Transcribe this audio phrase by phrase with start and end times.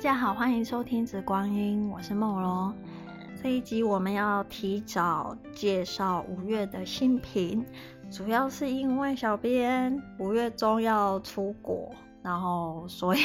[0.00, 2.74] 大家好，欢迎收听《紫光音》，我是梦龙。
[3.42, 7.62] 这一集我们要提早介绍五月的新品，
[8.10, 13.20] 主要是因为小编五月中要出国，然后所以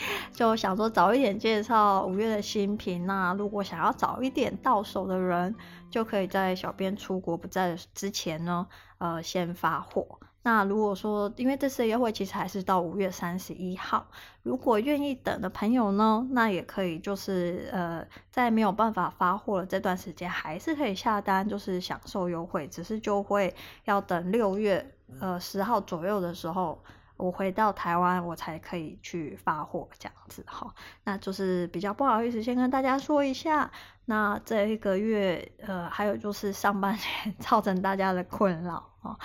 [0.30, 3.06] 就想说早一点介绍五月的新品。
[3.06, 5.54] 那如果想要早一点到手的人，
[5.88, 8.66] 就可以在小编出国不在之前呢，
[8.98, 10.20] 呃，先发货。
[10.42, 14.06] 那如果说，因为这次的优惠其实还是到五月三十一号，
[14.42, 26.82] 如果愿意等的朋友呢，那也可以就是呃，在没有办法发货的这段时间，还是可以下单，就是享受优惠，只是就会要等六月呃十号左右的时候，
[27.16, 30.72] 我回到台湾，我才可以去发货这样子哈。
[31.04, 33.70] 那就是比较不好意思，先跟大家说一下，
[34.06, 39.18] 那这一个月呃，还有就是上半年 造成大家的困扰啊。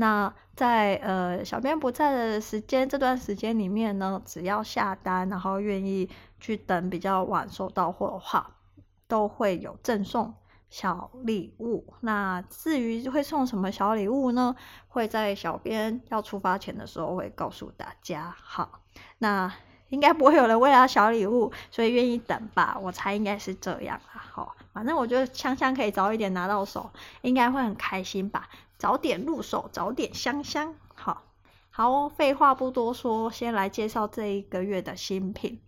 [0.00, 8.52] 那在呃小编不在的时间，这段时间里面呢，只要下单，然后愿意去等比较晚收到货的话，
[9.08, 10.32] 都会有赠送
[10.70, 11.94] 小礼物。
[11.98, 14.54] 那至于会送什么小礼物呢？
[14.86, 18.36] 会在小编要出发前的时候会告诉大家。
[18.40, 18.78] 好，
[19.18, 19.52] 那
[19.88, 22.78] 应该不会有人为了小礼物，所以愿意等吧？
[22.80, 24.22] 我猜应该是这样啦。
[24.30, 26.88] 好，反正我觉得香香可以早一点拿到手，
[27.22, 28.48] 应该会很开心吧。
[28.78, 30.74] 早点入手，早点香香。
[30.94, 31.24] 好，
[31.70, 35.60] 好哦，废话不多说，先来介绍这一个月的新品。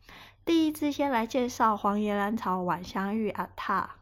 [0.44, 3.97] 第一支先来介绍黄岩兰草晚香玉阿塔。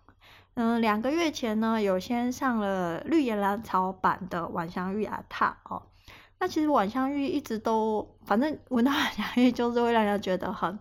[0.55, 5.83] 嗯，两个月前呢，有先上了绿岩兰草版的晚香玉阿塔哦。
[6.39, 10.79] 那其实晚香玉一直都，反正闻到晚香玉就是会让人觉得很。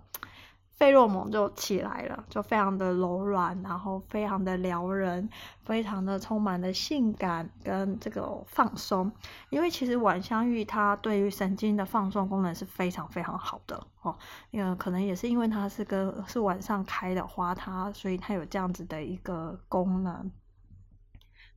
[0.78, 5.28] 费洛蒙就起来了，就非常的柔软，然后非常的撩人，
[5.66, 9.12] 非常的充满了性感跟这个放松。
[9.50, 14.16] 因为其实晚香玉它对于神经的放松功能是非常非常好的哦。
[14.52, 20.32] 那个可能也是因为它是跟是晚上开的花，它所以它有这样子的一个功能。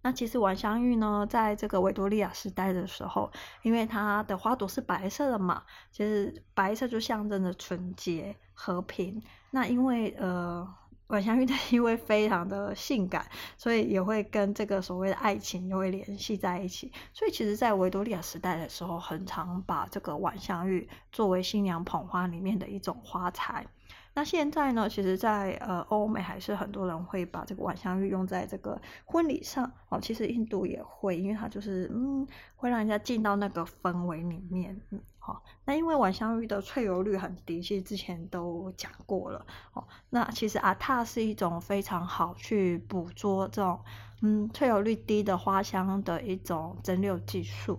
[0.02, 3.30] 那其实晚香玉呢，在这个维多利亚时代的时候，
[3.62, 9.22] 因为它的花朵是白色的嘛，其实白色就象征着纯洁和平。
[9.50, 10.66] 那因为呃，
[11.08, 16.90] 晚香玉的气味非常的性感，所以也会跟这个所谓的爱情就会联系在一起。
[17.12, 23.66] 所以其实，在维多利亚时代的时候，很常把这个晚香玉作为新娘捧花里面的一种花材。
[24.12, 30.00] 那现在呢，其实在，在呃欧美还是很多人会把这个晚香玉用在这个婚礼上哦。
[30.00, 32.26] 其实印度也会，因为它就是嗯，
[32.56, 34.78] 会让人家进到那个氛围里面。
[34.90, 35.42] 嗯，好、哦。
[35.64, 39.84] 那因为晚香玉的萃油率很低，其实之前都讲过了哦。
[40.10, 43.78] 那其实阿塔是一种非常好去捕捉这种
[44.22, 47.78] 嗯萃油率低的花香的一种蒸馏技术。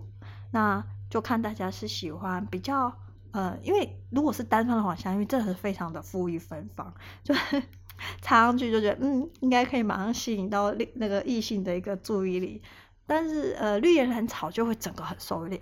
[0.50, 2.90] 那就看大家是喜欢比较。
[3.32, 6.92] 呃，因为如果是单方的晚香玉，真的是非常的馥郁芬芳，
[7.24, 7.62] 就是
[8.22, 12.62] 插上去就觉得，嗯，应该可以马上吸引到那个异性的一个注意力。
[13.06, 15.60] 但是，呃，绿叶兰草就会整个很收敛。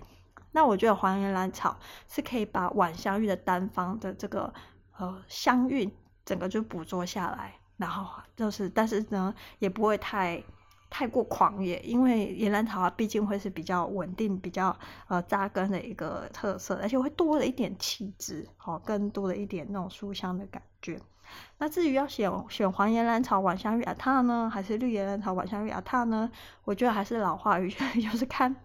[0.51, 4.53] 那我觉得黄岩兰草是可以把晚香玉的单方的这个
[4.97, 5.91] 呃香韵
[6.25, 10.43] 整个就捕捉下来，然后就是，但是呢，也不会太。
[10.91, 20.99] 太过狂野，因为岩兰草啊毕竟会是比较稳定、比较呃扎根的一个特色，而且会多了一点气质，好、哦，更多了一点那种书香的感觉。
[21.57, 26.29] 那至于要选选黄岩兰草晚香玉阿塔呢，还是绿岩兰草晚香玉阿塔呢？
[26.65, 28.55] 我觉得还是老话一句， 就是看，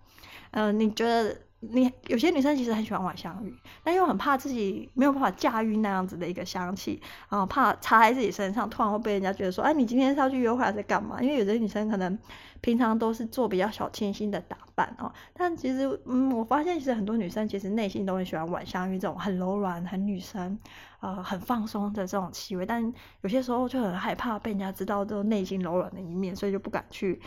[0.51, 1.46] 嗯、你觉得。
[1.73, 11.21] 你有些女生其实很喜欢晚香玉，但又很怕自己没有办法驾驭那样子的一个香气，然后怕插在自己身上，突然会被人家觉得说，哎，你今天是要去约会还是干嘛？
[11.23, 12.19] 因为有的女生可能
[12.61, 20.59] 平常都是做比较小清新的打扮哦，但其实，嗯，我发现其实很多女生其实内心都很喜欢晚香玉这种很柔软、很女生，
[21.01, 27.21] 呃，很放松的这种气味，但有些时候就很害怕被人家知道这种内心柔软的一面，所以就不敢去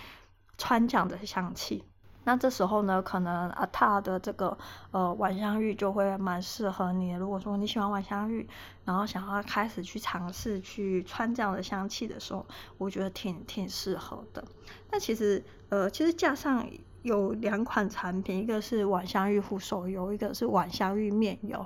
[0.57, 1.83] 穿这样的香气。
[2.29, 4.55] 那这时候呢，可能阿塔的这个
[4.91, 7.13] 呃晚香玉就会蛮适合你。
[7.13, 8.47] 如果说你喜欢晚香玉，
[8.85, 12.45] 然后想要开始去尝试去穿这样的香气的时候，
[12.77, 14.45] 我觉得挺挺适合的。
[14.91, 16.69] 那其实呃，其实架上
[17.01, 21.65] 有两款产品，一个是晚香玉护手油，一个是晚香玉面油。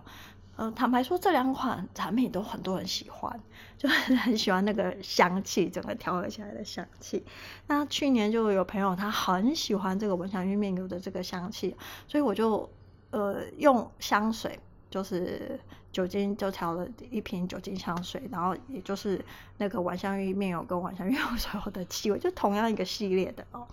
[0.55, 3.39] 嗯、坦白说，这两款产品都很多人喜欢，
[3.75, 7.25] 就是 很喜欢那个香气，整个调和起来的香气。
[7.67, 11.75] 那去年就有朋友他很喜欢这个晚香玉面油的这个香气，
[12.07, 12.69] 所以我就
[13.09, 14.59] 呃用香水，
[14.91, 15.59] 就是
[15.91, 19.19] 酒精就调了一瓶酒精香水，然后也就是
[19.57, 23.67] 那个晚香玉面油跟晚香玉油所有的气味，就同样一个系列的哦。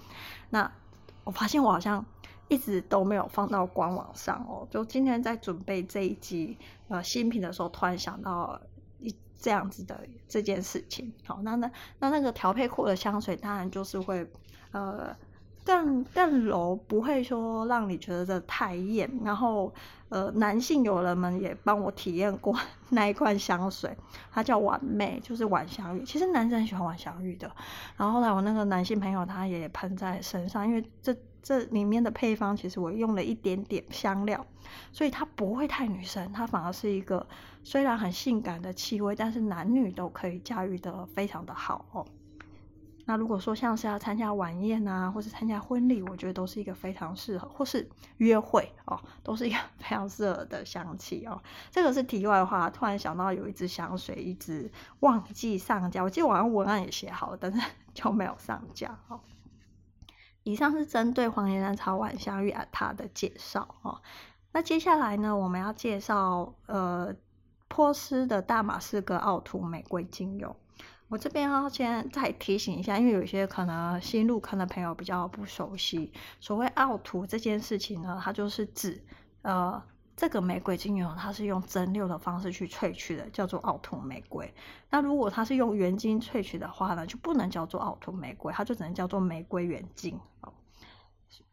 [0.48, 0.72] 那
[1.24, 2.04] 我发现我好像。
[2.50, 6.58] 一直都没有放到官网上哦，就今天在准备这一集
[6.88, 8.60] 呃新品的时候，突然想到
[8.98, 9.98] 一这样子的
[10.28, 11.10] 这件事情。
[11.24, 11.70] 好，那那
[12.00, 14.30] 那那个调配过的香水，当然就是会
[14.72, 15.16] 呃。
[15.62, 19.08] 更更柔，不会说让你觉得这太艳。
[19.22, 19.72] 然后，
[20.08, 22.58] 呃，男性友人们也帮我体验过
[22.88, 23.94] 那一罐香水，
[24.32, 26.02] 它叫晚媚，就是晚香玉。
[26.02, 27.48] 其实男生很喜欢晚香玉的。
[27.98, 34.46] 然后后来我那个男性朋友他也喷在身上，因为这这里面的配方其实我用了一点点香料，
[34.92, 37.26] 所以它不会太女生，它反而是一个
[37.62, 42.06] 虽然很性感的气味，但是男女都可以驾驭的非常的好哦。
[43.06, 47.88] 那如果说像是要参加晚宴啊，或是参加婚礼，我觉得都是一个非常适合，或是
[48.18, 51.42] 约会哦，都是一个非常适合的香气哦。
[51.72, 54.70] 这个是题外话，突然想到有一支香水一直
[55.00, 57.60] 忘记上架，我记得我好像文案也写好了，但是
[57.92, 59.18] 就没有上架哦。
[60.42, 64.00] 以上是针对黄岩兰草晚香玉啊它的介绍哦。
[64.52, 67.14] 那接下来呢，我们要介绍呃
[67.68, 70.56] 波斯的大马士革奥图玫瑰精油。
[71.08, 79.02] 我这边要先再提醒一下，因为有些可能新入坑的朋友比较不熟悉，所谓奥图这件事情呢，它就是指
[79.42, 79.82] 呃
[80.20, 84.52] 这个玫瑰精油它是用蒸馏的方式去萃取的，叫做奥图玫瑰。
[84.90, 90.20] 那如果它是用原精萃取的话呢，就不能叫做奥图玫瑰，它就只能叫做玫瑰原精。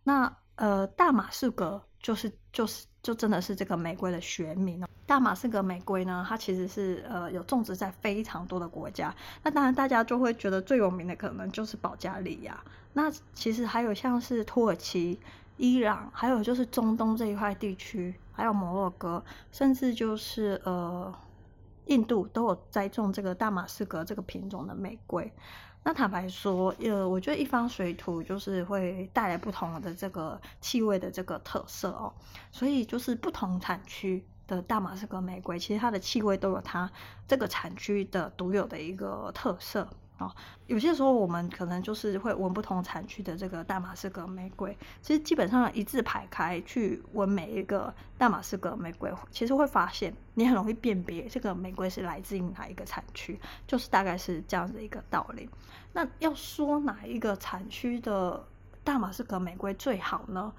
[0.03, 2.85] 那呃大马士革就是就是。
[3.03, 4.87] 就真的是这个玫瑰的学名哦。
[5.05, 9.15] 大马士革玫瑰呢，它其实是呃有种植在非常多的国家。
[9.41, 12.61] 那当然大家就会觉得最有名的可能就是保加利亚。
[12.91, 15.17] 那其实还有像是土耳其、
[15.55, 21.11] 伊朗，还有就是中东这一块地区，还有摩洛哥，甚至就是呃
[21.85, 25.33] 印度都有栽种这个大马士革这个品种的玫瑰。
[25.83, 32.13] 那坦白说，呃，我觉得一方水土就是会带来不同的这个气味的这个特色哦，
[32.51, 36.91] 所以就是不同产区的大马士革玫瑰，其实它的气味都有它
[37.27, 39.89] 这个产区的独有的一个特色。
[40.19, 40.33] 哦，
[40.65, 55.47] 有些时候我们可能就是会闻不同产区的这个大马士革玫瑰，其实基本上一字排开去闻每一个大马士革玫瑰，其实会发现你很容易辨别这个玫瑰是来自于哪一个产区，就是大概是这样的一个道理。
[55.93, 58.43] 那要说哪一个产区的
[58.83, 60.51] 大马士革玫瑰最好呢？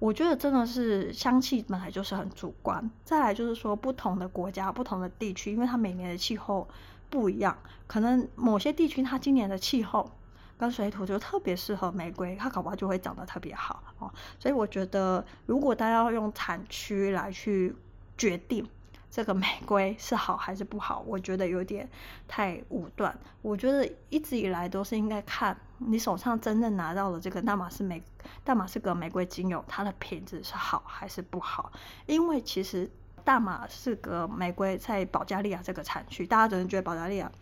[0.00, 6.68] 我觉得真的是香气本来就是很主观，再来就是说不同的国家、不同的地区，因为它每年的气候。
[7.14, 7.56] 不一样，
[7.86, 10.10] 可能某些地区它今年的气候
[10.58, 14.12] 跟水土就特别适合玫瑰，它搞不好就会长得特别好哦。
[14.36, 17.72] 所以我觉得，如果大家要用产区来去
[18.18, 18.68] 决定
[19.08, 21.88] 这个玫瑰是好还是不好，我觉得有点
[22.26, 23.16] 太武断。
[23.42, 28.02] 我觉得一直以来都是应该看你手上真正拿到的这个大马士玫
[28.42, 31.70] 大马士革玫瑰精油，它的品质是好还是不好，
[32.06, 32.90] 因为其实。
[33.24, 37.32] 大马士革玫瑰在保加利亚这个产区，大家可能觉得保加利亚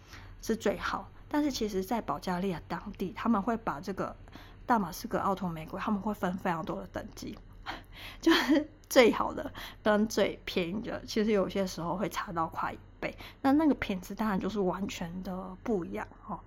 [0.40, 4.16] 是最好，但是其实，在保加利亚当地，他们会把这个
[4.64, 7.36] 大马士革奥托玫瑰，他们会分非常多的等级，
[8.22, 9.52] 就是最好的
[9.82, 13.18] 跟最便宜的，其实有些时候会差到快一倍。
[13.40, 16.38] 那那个品质当然就是完全的不一样哦。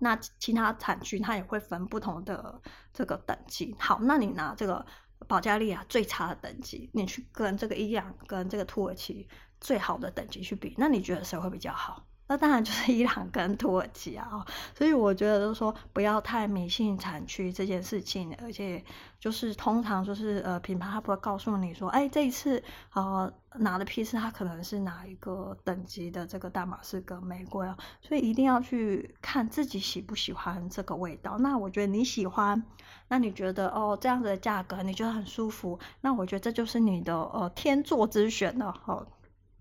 [0.00, 2.60] 那其他产区它也会分不同的
[2.92, 3.74] 这个等级。
[3.78, 4.84] 好，那你拿这个。
[5.26, 9.28] 保加利亚最差的等级，你去跟这个伊朗跟这个土耳其
[9.60, 12.06] 最好的等级去比，那你觉得谁会比较好？
[12.26, 18.82] 那当然就是伊朗跟土耳其啊，所以我觉得就是说不要太迷信产区这件事情，而且
[19.20, 22.62] 就是通常就是呃品牌它不会告诉你说，哎这一次
[22.94, 31.36] 呃拿的批次它可能是哪一个等级的这个大马士革玫瑰啊，所以一定要去看自己喜不喜欢这个味道。
[31.38, 32.64] 那我觉得你喜欢，
[33.08, 39.06] 那你觉得哦这样子的价格你觉得很舒服，那我觉得这就是你的呃天作之选了哦，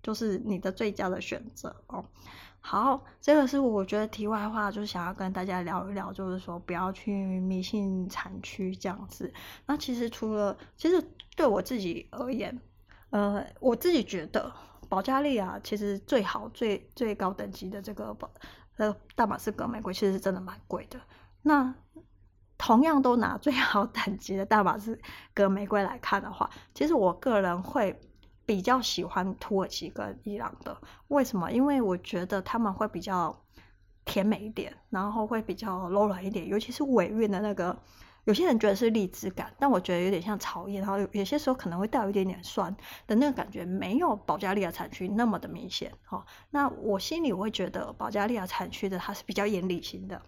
[0.02, 2.06] 就是你的最佳的选择哦。
[2.66, 9.32] 好，这个是我觉得题外话，就是想要跟大家聊一聊，就是说不要去迷信产区这样子。
[9.66, 11.06] 那其实除了，其实
[11.36, 12.58] 对我自己而言，
[13.10, 14.50] 呃，我自己觉得
[14.88, 18.32] 保加利亚其实最好、最最高等级的这个保
[18.78, 20.98] 呃大马士革玫瑰，其实是真的蛮贵的。
[21.42, 21.76] 那
[22.58, 24.98] 同样都拿最好 等级的大马士
[25.34, 28.00] 革玫瑰来看的话，其实我个人会。
[28.54, 31.52] 比较喜欢土耳其跟伊朗的，为什么？
[31.52, 33.36] 因为我觉得他们会比较
[34.06, 37.76] 甜美一点，然后会比较柔软一点，尤其是尾韵的那个，
[38.26, 42.72] 有些人觉得是荔枝感，但我觉得有点像草叶，然后有些时候可能会带有一点点酸
[43.08, 45.92] 的那个感觉，没有保加利亚产区那么的明显。
[46.12, 50.22] 哦，那我心里我会觉得保加利亚产区的它是比较严厉型的。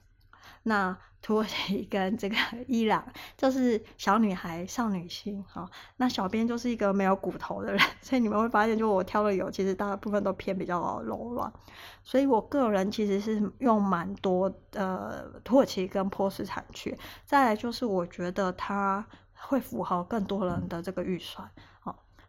[0.67, 2.35] 那土耳其 跟这个
[2.67, 3.03] 伊朗
[3.37, 5.69] 就是小女孩、少女心哈。
[5.97, 11.51] 那小编就是一个没有骨头的人， 所以你们会发现，就我挑的油，其实大部分都偏比较柔软。
[12.03, 16.97] 所以我个人其实是用蛮多的土耳其跟波斯产区。
[17.25, 21.49] 再来就是我觉得它会符合更多人的这个预算。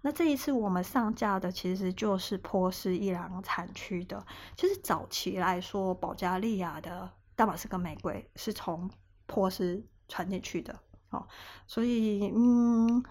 [0.02, 4.24] 那这一次我们上架的其实就是波斯、伊朗产区的。
[4.56, 8.90] 其实早期来说，保加利亚的大马士革玫瑰是从
[9.26, 11.26] 波斯传进去的，哦，
[11.66, 13.04] 所以嗯，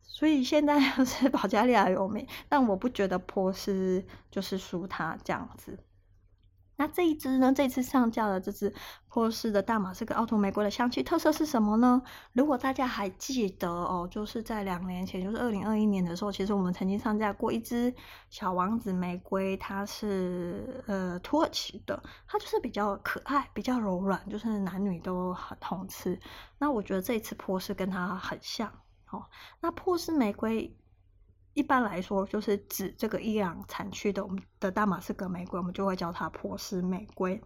[0.00, 5.78] 所以现在 是保加利亚有名，但我不觉得波斯就是输他这样子。
[6.82, 7.52] 那这一支呢？
[7.52, 8.74] 这次上架的这支
[9.08, 12.02] 波斯的大马士革奥图玫瑰的香气特色是什么呢？
[12.32, 17.94] 如果大家还记得哦，就是在两年前，就是二零二一年的时候，其实我们曾经上架过一支
[18.30, 26.18] 小王子玫瑰，它是呃土耳其的，它就是比较可爱，比较柔软，就是男女都很通吃。
[26.58, 28.68] 那我觉得这一次波斯跟它很像
[29.08, 29.24] 哦。
[29.60, 30.76] 那波斯玫瑰。
[31.54, 37.40] 一般来说，就是指这个伊朗产区的我们的大马士革玫瑰，我们就会叫它波斯玫瑰。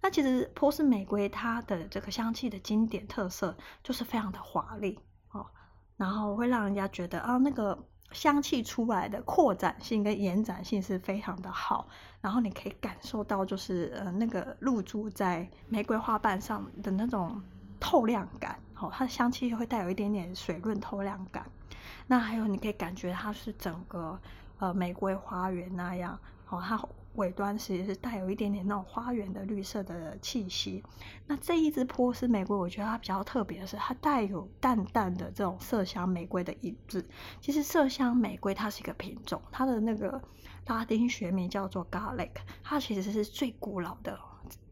[0.00, 4.98] 那其实波斯玫瑰它的这个香气的经典特色就是非常的华丽
[5.32, 5.46] 哦，
[5.96, 11.86] 然后会让人家觉得啊，那个香气出来的扩展性跟延展性是非常的好，
[12.22, 17.42] 然后你可以感受到就是呃那个露珠在玫瑰花瓣上的那种
[17.78, 21.44] 透亮感，哦，它的香气会带有一点点水润透亮感。
[22.06, 24.20] 那还有，你可以感觉它是整个
[24.58, 26.18] 呃玫瑰花园那样，
[26.48, 26.80] 哦，它
[27.16, 30.82] 尾端其实是带有一点点那种花园的绿色的气息。
[31.26, 37.04] 那这一支波斯玫瑰，我觉得它比较特别的是，它带有淡淡的这种麝香玫瑰的影子。
[37.40, 40.22] 其实麝香玫瑰它是一个品种，它的那个
[40.66, 42.30] 拉丁学名叫做 Garlic，
[42.62, 44.18] 它其实是最古老的。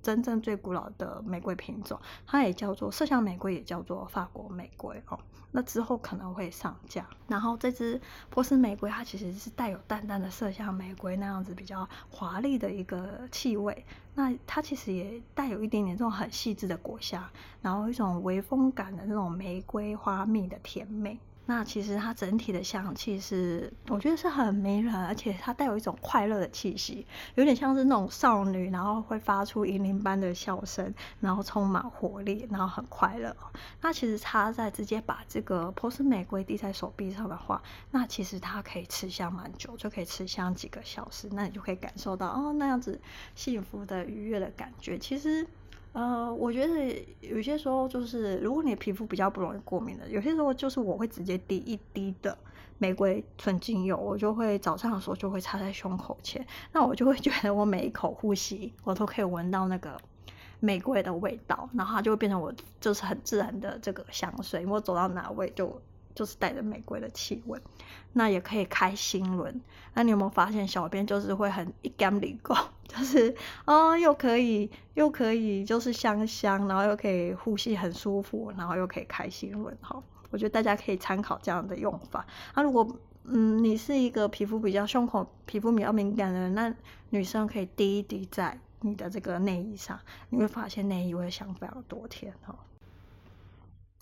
[0.02, 5.18] 真正最古老的玫瑰品种，它也叫做麝香玫瑰，也叫做法国玫瑰哦。
[5.50, 7.06] 那之后可能会上架。
[7.26, 13.84] 然后这支波斯玫瑰，它其实是带有淡淡的麝香玫瑰那样子比较华丽的一个气味。
[14.14, 17.22] 那它其实也带有一点点这种很细致的果香，
[17.62, 21.18] 然后一种微风感的那种玫瑰花蜜的甜美。
[21.50, 33.34] 那其实它整体的香气是，我觉得是很迷人，而且它带有一种快乐的气息，有点像是那种少女，然后会发出银铃般的笑声，然后充满活力，然后很快乐。
[33.80, 37.62] 那其实它在直接把这个波斯玫瑰滴在手臂上的话，
[37.92, 43.00] 那其实它可以持香蛮久，就可以持香几个小时，那你就可以感受到哦那样子
[43.34, 44.98] 幸福的愉悦的感觉。
[44.98, 45.46] 其实。
[45.98, 52.38] 呃，我觉得有些时候就是，如果你皮肤比较不容易过敏的，有些时候就是我会直接滴一滴的
[52.78, 59.98] 玫瑰纯精油，我就会早上的时候就会擦在胸口前，那我就会觉得我每一口呼吸，我都可以闻到那个
[60.60, 65.80] 玫瑰的味道，然后它就会变成我就是很自然的这个香水，我走到哪味就。
[66.18, 67.60] 就是带着玫瑰的气味，
[68.12, 69.60] 那也可以开心轮。
[69.94, 72.56] 那你有没有发现，小编就是会很一干里够，
[72.88, 73.32] 就是
[73.66, 79.78] 哦，又可以又可以，就是香香，然后又可以呼吸很舒服，然后又可以开心轮。
[79.80, 82.26] 哈，我觉得大家可以参考这样的用法。
[82.56, 82.84] 那如果
[83.22, 86.74] 嗯，你是一个皮肤比较胸口皮肤比较敏感的人，那
[87.10, 92.58] 女生可以滴一滴在你的这个内衣上，你会发现内衣会香非常多天哈。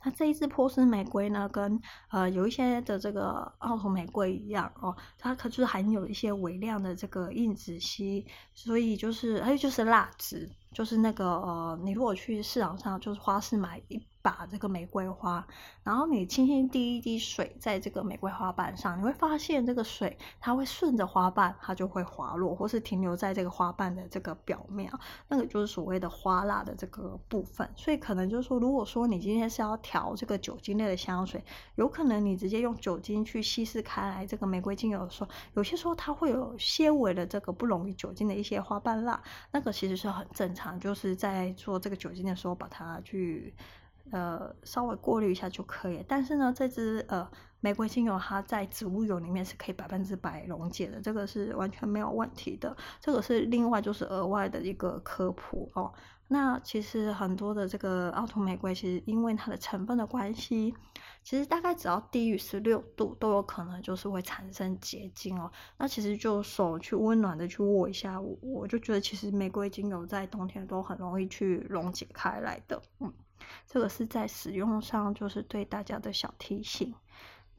[0.06, 1.80] 那这一支波斯玫瑰呢，跟
[2.12, 14.00] 呃有一些的这个奥图玫瑰一样哦，它可是含有一些微量的这个硬脂烯，所以就是还有就是蜡质，就是那个呃，你如果去市场上就是花市买一。
[14.26, 15.47] 把这个玫瑰花，
[15.85, 24.90] 然后你轻轻滴一滴水在这个玫瑰花瓣上，你会发现这个水它会顺着花瓣，它就会滑落，或是停留在这个花瓣的这个表面，
[25.28, 27.71] 那个就是所谓的花蜡的这个部分。
[27.76, 31.40] 所以可能就是说，如果说你今天是要调这个酒精类的香水，
[31.76, 43.54] 有可能你直接用酒精去稀释开来这个玫瑰精油的时候，有些时候它会有些微的这个不溶于酒精的一些花瓣蜡，那个其实是很正常，就是在做这个酒精的时候把它去。
[44.10, 46.04] 呃，稍微过滤一下就可以。
[46.06, 47.28] 但是呢，这支呃
[47.60, 52.76] 玫瑰精油它在植物油里面是可以百分之百溶解的，这个是完全没有问题的。
[53.00, 55.92] 这个是另外就是额外的一个科普哦。
[56.28, 60.75] 那其实很多的这个奥图玫瑰，其实因为它的成分的关系，
[61.22, 65.50] 其实大概只要低于十六度都有可能就是会产生结晶哦。
[65.78, 73.12] 那其实就手去温暖的去握一下，我我就觉得其实玫瑰精油在冬天都很容易去溶解开来的，嗯。
[73.66, 76.95] 这个是在使用上，就是对大家的小提醒。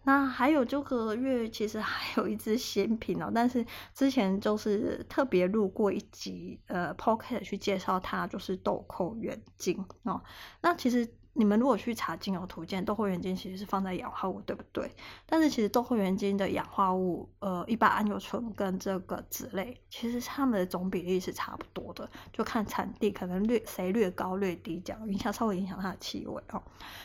[0.04, 10.22] 那还有这个月其实还有一支新品哦，但是之前就是特别录过一集呃 Podcast 去介绍它，就是豆蔻原精哦。
[10.62, 11.17] 那其实。
[11.38, 14.92] 你们如果去查精油图鉴，豆蔻原精其实是放在氧化物，对不对？
[15.28, 26.62] 但是其实豆蔻原精的氧化物，呃，一般桉油醇跟这个酯类，其实它们的总比例是差不多的，就看产地可能略谁略高略低，这样影响稍微影响它的气味哦。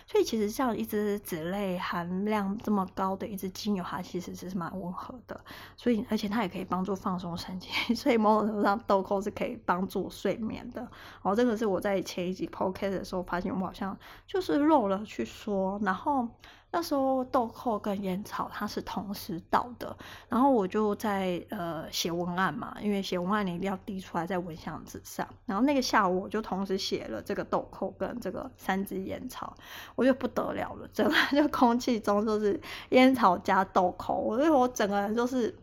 [0.06, 5.38] 所以其实像一支酯类含量这么高的一支精油，它其实是蛮温和的，
[5.76, 10.88] 所以而且它也可以帮助放松神经， 所以某种程度上豆蔻是可以帮助睡眠的。
[11.20, 13.94] 哦，这个是我在前一集 podcast 的时候发现，我好像。
[14.26, 16.26] 就是漏了去说，然后
[16.70, 19.94] 那时候豆蔻跟烟草它是同时到的，
[20.30, 29.54] 然后我就在呃写文案嘛，因为写文案你一定要滴出来在蚊香纸上，然后那个下午我就同时写了这个豆蔻跟这个三支烟草，
[29.94, 35.54] 我就不得了了，整个就空气中就是烟草加豆蔻，我觉得我整个人就是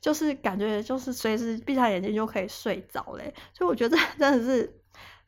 [0.00, 4.80] 就是感觉就是随时闭上眼睛就可以睡着嘞，所以我觉得 真的是。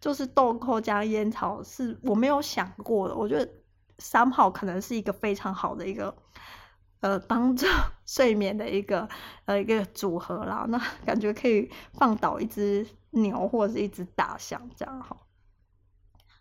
[0.06, 3.52] 就是豆蔻加烟草是我没有想过的，我觉得
[3.98, 6.16] 三号可能是一个非常好的一个
[7.00, 7.66] 呃帮助
[8.06, 9.08] 睡眠的一个
[9.46, 10.64] 呃一个组合啦。
[10.68, 15.16] 那 感觉可以放倒一只牛或者是一只大象这样哈。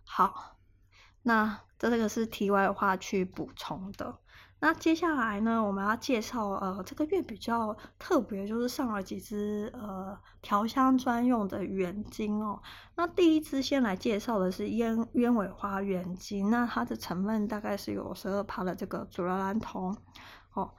[0.04, 0.58] 好，
[1.24, 4.20] 那这个是题外话去补充的。
[4.60, 12.62] 那接下来呢，我们要介绍呃这个月比较特别，就是上了几支呃调香专用的原精哦。
[12.96, 19.96] 那第一支先来介绍的是鸢鸢尾花原精，那它的成分大概是有十二趴的这个祖拉兰酮
[20.54, 20.74] 哦。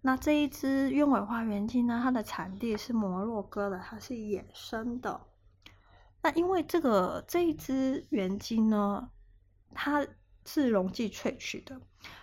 [0.00, 5.20] 那这一支鸢尾花原精呢，它的产地是摩洛哥的，它是野生的。
[6.22, 9.10] 那因为这个这一支原精呢，
[9.74, 10.06] 它
[10.46, 11.78] 是溶剂萃取的。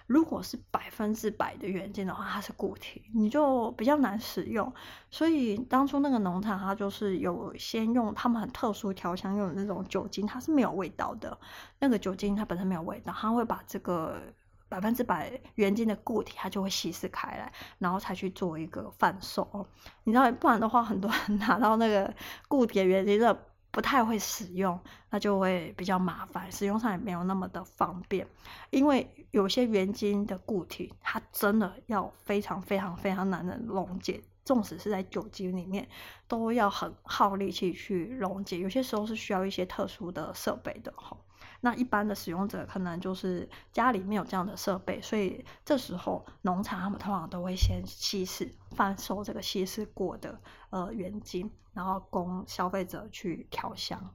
[0.07, 4.71] 如果是百分之百的原精的话，它是固体，你就比较难使用。
[5.09, 11.37] 所以当初那个农场，它就是有先用他们很特殊调香用的那种酒精，它是没有味道的。
[11.79, 14.21] 那个酒精它本身没有味道，它会把这个
[14.69, 19.67] 百分之百原精的固体，它就会稀释开来，然后才去做一个贩售。
[20.03, 22.13] 你知道，不然的话，很多人 拿到那个
[22.47, 23.45] 固体的原精的。
[23.73, 28.27] 不太会使用，那就会比较麻烦，使用上也没有那么的方便。
[28.69, 35.89] 因为有些原精的固体，它真的要非常非常非常难的溶解，纵使是在酒精里面，
[36.27, 38.59] 都要很耗力气去溶解。
[38.59, 41.17] 有些时候是需要一些特殊的设备的哈。
[41.65, 54.11] 那一般的使用者可能就是家里没有这样的设备，所以这时候农场他们通常都会先稀释贩售这个稀释过的呃原精，然后供消费者去调香。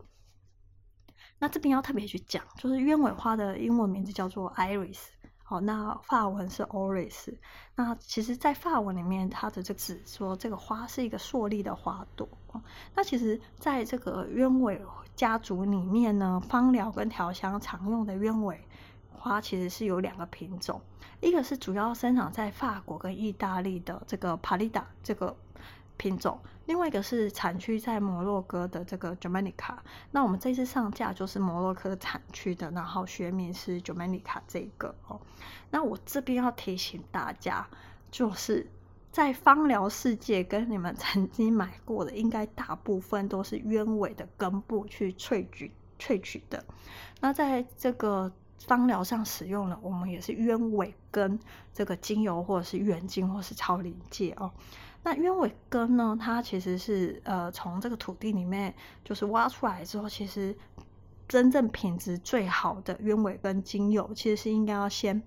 [1.38, 4.98] 那这边要特别去讲，就是鸢尾花的英文名字叫做 Iris，
[5.42, 7.34] 好，那法文是 Oris。
[7.74, 12.28] 那其实，在法文里面，它的这个字说这个花是一个硕丽的花朵。
[12.94, 14.84] 那其实，在这个鸢尾
[15.18, 18.64] 家族里面呢，芳疗跟调香常用的鸢尾
[19.10, 20.80] 花其实是有两个品种，
[21.20, 25.36] 一个是主要生长在法国跟意大利的这个帕丽达这个
[25.96, 29.74] 品种，另外一个是产区在摩洛哥的这个 Jamaicá。
[30.12, 35.20] 那我们这次上架就是摩洛哥产区的，然后学名是 Jamaicá 这个哦。
[35.72, 37.66] 那我这边要提醒大家，
[38.12, 38.68] 就是。
[39.18, 46.64] 在芳疗世界，跟你们曾经买过的，应该大部分都是鸢尾的根部去萃取萃取的。
[47.18, 51.36] 那在这个芳疗上使用了，我们也是鸢尾根
[51.74, 54.52] 这个精油，或者是原精，或是超临界哦。
[55.02, 60.56] 那鸢尾根呢，它其实是呃从这个土地里面就是挖出来之后，其实
[61.26, 65.20] 真正品质最好的鸢尾根精油，其实是应该要先。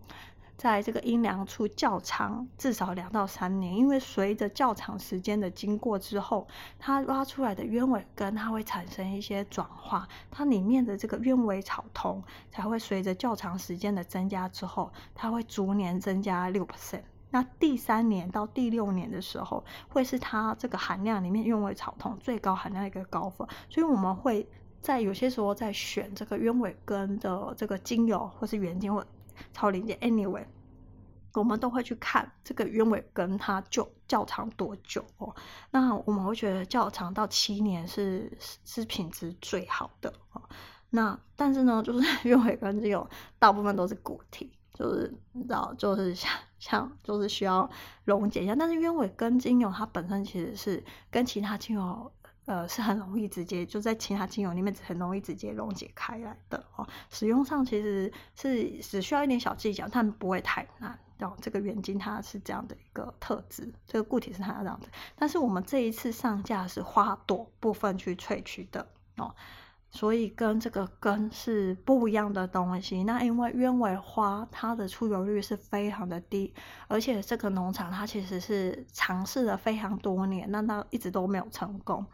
[0.62, 6.48] 在这个阴凉处较长，至少两到三年，因为随着较长时间的经过之后，
[6.78, 17.02] 它挖出来的鸢尾根，它会产生一些转化，它里面的这个鸢尾草酮才会随着较长时间的增加之后，它会逐年增加六 percent。
[17.32, 24.48] 那第三年到第六年的时候，会是它这个含量里面鸢尾草酮最高含量的一个高峰，所以我们会
[24.80, 29.04] 在有些时候在选这个鸢尾根的这个精油或是原精油。
[29.54, 30.46] 超临界，anyway，
[31.34, 35.36] 我们都会去看这个鸢尾根它就较长多久哦。
[35.72, 40.42] 那我们会觉得较长到七年是是品质最好的哦。
[40.90, 47.70] 那但是呢，就是 鸢尾根精油大部分都是固体，就是你知道，就是像像就是需要
[48.04, 48.56] 溶解一下。
[48.56, 52.12] 但是鸢尾根精油它本身其实是跟其他精油。
[52.46, 56.88] 呃，是很容易直接就在其他精油里面很容易直接溶解开来的哦。
[57.10, 60.98] 使用上其实是只需要一点小技巧，但不会太难。
[61.18, 64.88] 然后，这个原精它是这样的一个特质，这个固体是它这样的。
[65.16, 69.36] 但是我们这一次上架是花朵部分去萃取的哦。
[69.92, 73.04] 所以跟这个根是不一样的东西。
[73.04, 76.54] 那因为鸢尾花它的出油率是非常的低，
[76.88, 82.06] 而且这个农场它其实是尝试了非常多年，那它一直都没有成功。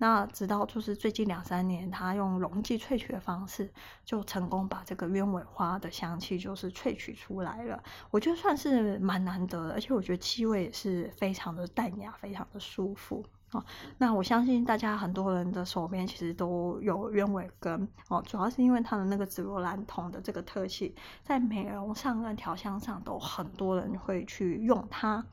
[0.00, 3.68] 那直到就是最近两三年，它用溶剂萃取的方式，
[4.04, 7.82] 就成功把这个鸢尾花的香气就是萃取出来了。
[8.12, 13.24] 我觉得算是蛮难得的，而且我觉得气味也是非常的淡雅，非常的舒服。
[13.52, 13.64] 哦，
[13.96, 25.24] 那我相信大家很多人的手边其实都有鸢尾根哦，主要是因为它的那个紫罗兰酮的这个特性，在美容上跟调香上都很多人会去用它。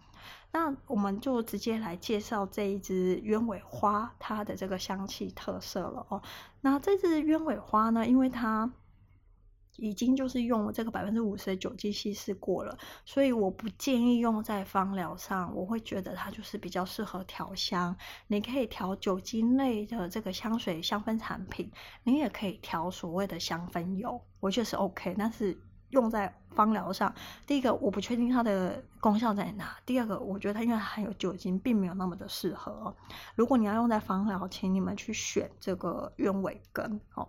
[0.54, 6.22] 那我们就直接来介绍这一支鸢尾花它的这个香气特色了哦。
[6.62, 8.72] 那这支鸢尾花呢，因为它
[9.78, 15.54] 已经就是用这个百分之五十的酒精稀释过了，所以我不建议用在芳疗上。
[15.56, 17.96] 我会觉得它就是比较适合调香，
[18.28, 21.72] 你可以调酒精类的这个香水香氛产品，
[22.04, 25.16] 你也可以调所谓的香氛油，我觉得是 OK。
[25.18, 25.58] 但是
[25.90, 27.14] 用在芳疗上，
[27.46, 32.96] 第一个我不确定它的功效在哪，第二个我觉得它因为含有酒精，并没有那么的适合。
[33.36, 37.28] 如果你要用在芳疗，请你们去选这个鸢尾根哦。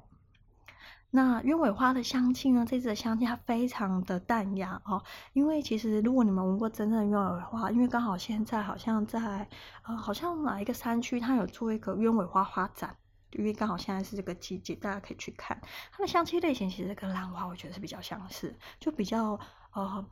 [1.11, 2.67] 那鸢尾花的香气呢？
[2.69, 5.03] 这支的香气它非常的淡雅哦。
[5.33, 9.49] 因为其实如果你们闻过真正的鸢尾花，因为刚好现在好像在
[9.85, 12.95] 呃，好像哪一个山区它有做一个鸢尾花花展，
[13.31, 15.59] 因为刚好现在是这个季节，大家可以去看。
[15.93, 19.39] 它的香气类型其实跟兰花我觉得是比较相似，就比较
[19.73, 20.05] 呃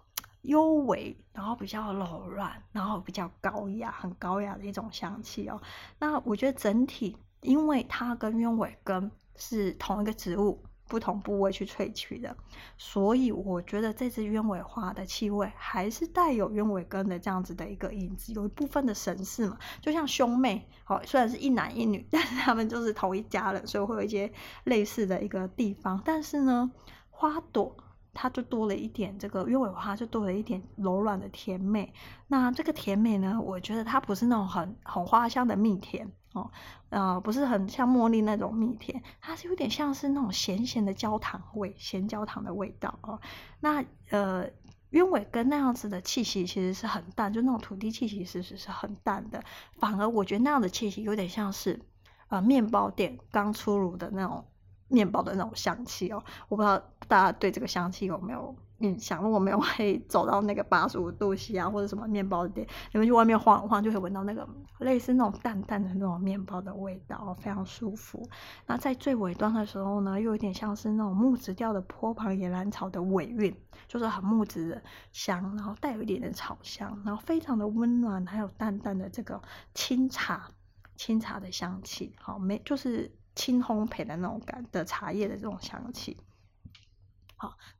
[0.43, 5.61] 幽微，然后比较柔软，然后比较高雅，很高雅的一种香气哦。
[5.99, 10.65] 那我觉得整体，因为它跟鸢尾根是同一个植物。
[10.95, 12.37] 不同部位去萃取的，
[12.79, 26.01] 所以我觉得这支鸢尾花的气味还是带有鸢尾根的这样子的一个影子，有一部分的神似嘛，就像兄妹，好，虽然是一男一女， 但是他们就是同一家人，所以会有一些类似的一个地方。
[26.05, 26.71] 但是呢，
[27.11, 27.77] 花朵
[28.13, 31.93] 它就多了一点这个鸢尾花，就多了一点柔软的甜美。
[32.29, 36.13] 那这个甜美呢，我觉得它不是那种很很花香的蜜甜。
[36.35, 36.51] 哦，
[36.91, 43.21] 呃，不是很像茉莉那种蜜甜，它是有点像是那种咸咸的焦糖味，咸焦糖的味道哦。
[43.61, 44.51] 那呃，
[44.91, 49.43] 鸢尾根那样子的气息其实是很淡，就那种土地气息其实是很淡的。
[49.79, 51.81] 反而我觉得那样的气息有点像是
[52.29, 54.45] 呃面包店刚出炉的那种
[54.89, 56.23] 面包的那种香气哦。
[56.49, 58.55] 我不知道大家对这个香气有没有？
[58.79, 64.47] 印象如果没有可以走到那个八十五度 C 啊，或者什么面包店，你们去外面晃一晃，就会闻到那个
[64.81, 68.29] 类似那种淡淡的那种面包的味道，非常舒服。
[68.67, 79.41] 那在最尾端的时候呢，又有点像是那种木质调的坡旁野兰草的尾韵，就是很木质的香，然后带有一点点草香，然后非常的温暖，还有淡淡的这个
[79.73, 80.51] 清茶
[80.97, 86.19] 清茶的香气，好，没就是清烘焙的那种感的茶叶的这种香气。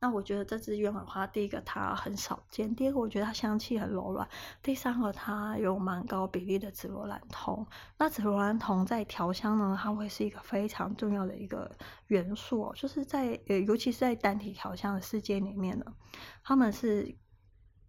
[0.01, 4.29] 那我觉得这支鸢尾花，第一个它很少见，第二个我觉得它香气很柔软，
[4.63, 7.67] 第三个它有蛮高比例的紫罗兰酮。
[7.99, 11.71] 那紫罗兰酮在调香呢，它会是一个非常重要的一个
[12.07, 15.85] 元素，就是在呃，尤其是在单体调香的世界里面呢，
[16.43, 17.17] 他们是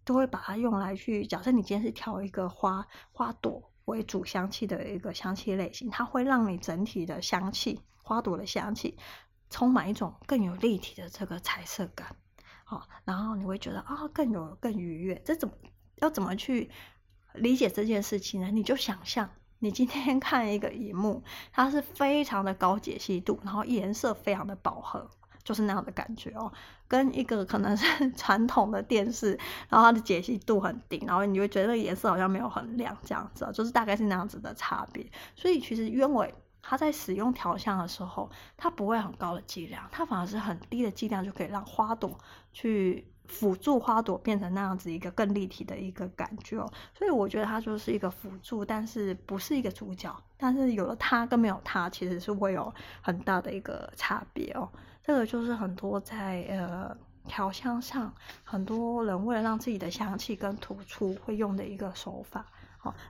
[0.04, 8.98] 都会把它用来去，假设你今天是调一个花花朵为主香气的一个香气类型，它会让你整体的香气花朵的香气。
[9.50, 12.16] 充满一种更有立体的这个彩色感，
[12.64, 15.22] 好，然后你会觉得啊，更有更愉悦。
[15.24, 15.54] 这怎么
[15.98, 16.70] 要怎么去
[17.34, 18.50] 理解这件事情呢？
[18.52, 19.30] 你就想象
[19.60, 25.10] 你今天 看一个荧幕，它是非常的高解析度，然后颜色非常的饱和，
[25.44, 26.52] 就是那样的感觉哦。
[26.88, 29.32] 跟一个可能是 传统的电视，
[29.70, 35.10] 然后它的解析度很低，然后你会觉得颜色好像没有很亮，这样子，就是大概是那样子的差别。
[35.36, 36.34] 所以其实鸢尾。
[36.68, 42.18] 它在使用调香的时候，它不会很高的剂量，它反而是很低的剂量就可以让花朵
[42.52, 46.72] 去辅助花朵变成那样子一个更立体的一个感觉哦。
[46.98, 50.16] 所以我觉得它就是一个辅助，但是不是一个主角。
[50.38, 54.68] 但是有了它跟没有它，其实是会有很大的一个差别哦。
[55.04, 56.98] 这个就是很多在呃
[57.28, 58.12] 调香上，
[58.44, 62.44] 很多人为了让自己的香气更突出，会用的一个手法。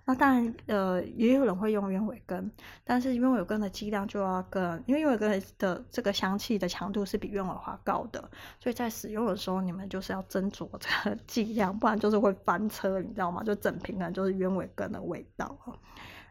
[0.05, 2.51] 那当然，呃，也有人会用鸢尾根，
[2.83, 13.43] 但是鸢尾根的剂量就要更，因为鸢尾根的这个香气的强度是比鸢尾花高的，所以在使用的时候，你们就是要斟酌这个 剂量，不然就是会翻车，你知道吗？
[13.43, 15.57] 就整瓶可能就是鸢尾根的味道。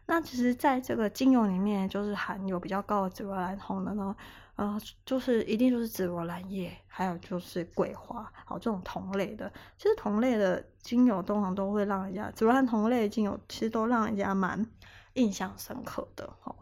[0.07, 4.15] 那其实，在这个精油里面，就是含有比较高的紫罗兰酮的呢，
[4.55, 14.65] 呃，就是一定就是紫罗兰叶，还有就是桂花，好，这种同类的，其实同类的精油通常都会让人家紫罗兰同类的精油，其实都让人家蛮
[15.13, 16.55] 印象深刻的，哈。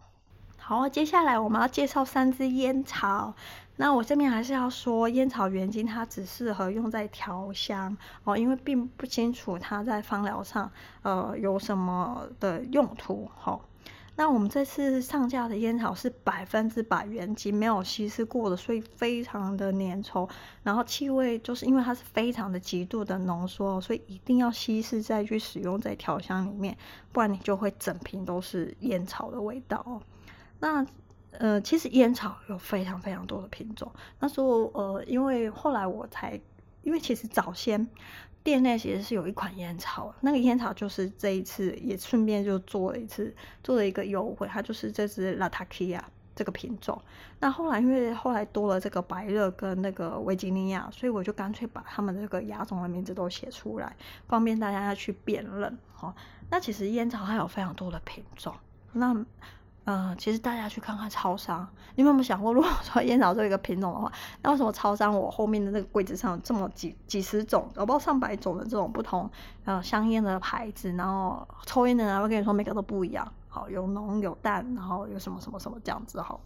[0.57, 3.33] 好，接下来我们要介绍三支烟草。
[3.75, 13.29] 那我这边还是要说，烟草原精它只适合用在调香哦，因为并不清楚它在芳疗上呃有什么的用途。
[13.35, 13.61] 好、哦，
[14.15, 20.29] 那我们这次上架的烟草是百分之百原精，没有稀释过的，所以非常的粘稠。
[20.61, 26.77] 然后气味就是因为它是非常的极度的浓缩，所以一定要稀释再去使用在调香里面，
[27.11, 29.99] 不然你就会整瓶都是烟草的味道哦。
[30.59, 30.85] 那
[31.31, 33.91] 呃，其实烟草有非常非常多的品种。
[34.19, 36.39] 那时候呃，因为后来我才，
[36.83, 37.87] 因为其实早先
[38.43, 46.01] 店内其实是有一款烟草，那个烟草就是这一次也顺便就做了一次，做了一个优惠，它就是这支 Latakia
[46.35, 47.01] 这个品种。
[47.39, 53.95] 那后来因为后来多了这个白热跟那个维吉尼亚，所以我就干脆把他们这个亚种的名字都写出来，
[54.27, 55.77] 方便大家要去辨认。
[55.93, 56.13] 好，
[56.49, 58.53] 那其实烟草还有非常多的品种。
[58.91, 59.25] 那、
[59.85, 64.09] 呃，其实大家去看看超商，你有没有想过，如果说烟草这一个品种的话，
[64.41, 69.29] 那为什么超商我后面的那个柜子上有这么几几十种，有不知道上百种的这种不同
[69.65, 76.39] 呃香烟的牌子，然后抽烟的人会跟你说每个都不一样，好，有浓有淡，然后有什么什么什么这样子哈。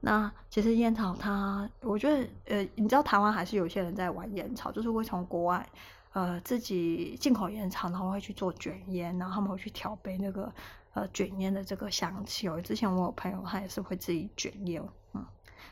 [0.00, 5.64] 那其实烟草它，我觉得呃，你知道台湾还是有些人在玩烟草，就是会从国外
[6.12, 10.52] 呃自己进口烟草，然后会去做卷烟，然后他们会去调配那个。
[10.94, 14.80] 呃，卷烟的这个香气哦，之前我有朋友他也是会自己卷烟，
[15.12, 15.26] 嗯，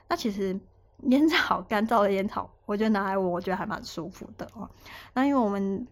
[0.08, 0.58] 那其实
[1.04, 4.68] 烟草干燥的烟草，我觉得拿来闻，我觉得还蛮舒服的哦。
[5.14, 5.86] 那因为我们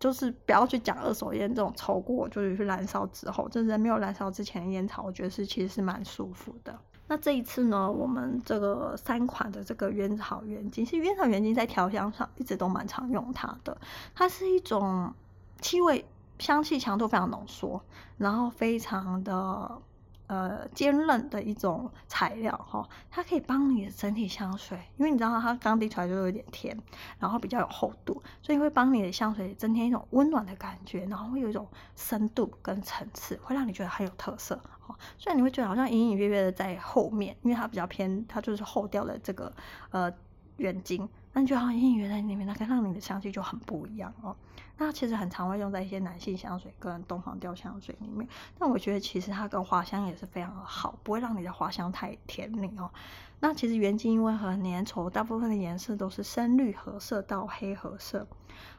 [0.00, 6.74] 就是不要去讲二手烟这种抽过，就是去燃烧之后，就是没有燃烧之前的烟草，我觉得是其实是蛮舒服的。
[7.08, 13.76] 那这一次呢，我们这个三款的这个烟草原精，其实烟草原精在调香上一直都蛮常用它的，
[14.14, 15.12] 它是一种
[15.60, 16.06] 气味。
[16.42, 17.80] 香气强度非常浓缩，
[18.18, 19.80] 然后非常的
[20.26, 26.76] 呃坚韧的一种材料哈，它可以帮你的整体香水，因为你知道它刚滴出来就有点甜，
[27.20, 34.96] 然后比较有厚度，所以会帮你的香水增添一种温暖的感觉，然后会有一种深度跟层次，会让你觉得很有特色哈。
[35.16, 39.52] 虽然你会觉得好像隐隐约约的在后面，因为它比较偏，它就是后调的这个
[39.90, 40.12] 呃
[40.56, 41.08] 原精。
[41.34, 44.36] 那你觉得好像隐隐约在里面，它可以让你的香气就很不一样哦。
[44.78, 48.28] 那其实很常会用在一些男性香水跟东方调香水里面。
[48.58, 52.90] 但我觉得其实它跟花香也是非常的好，不会让你的花香太甜腻哦。
[53.38, 58.26] 那其实原精因为很粘稠，大部分的颜色都是深绿褐色到黑褐色。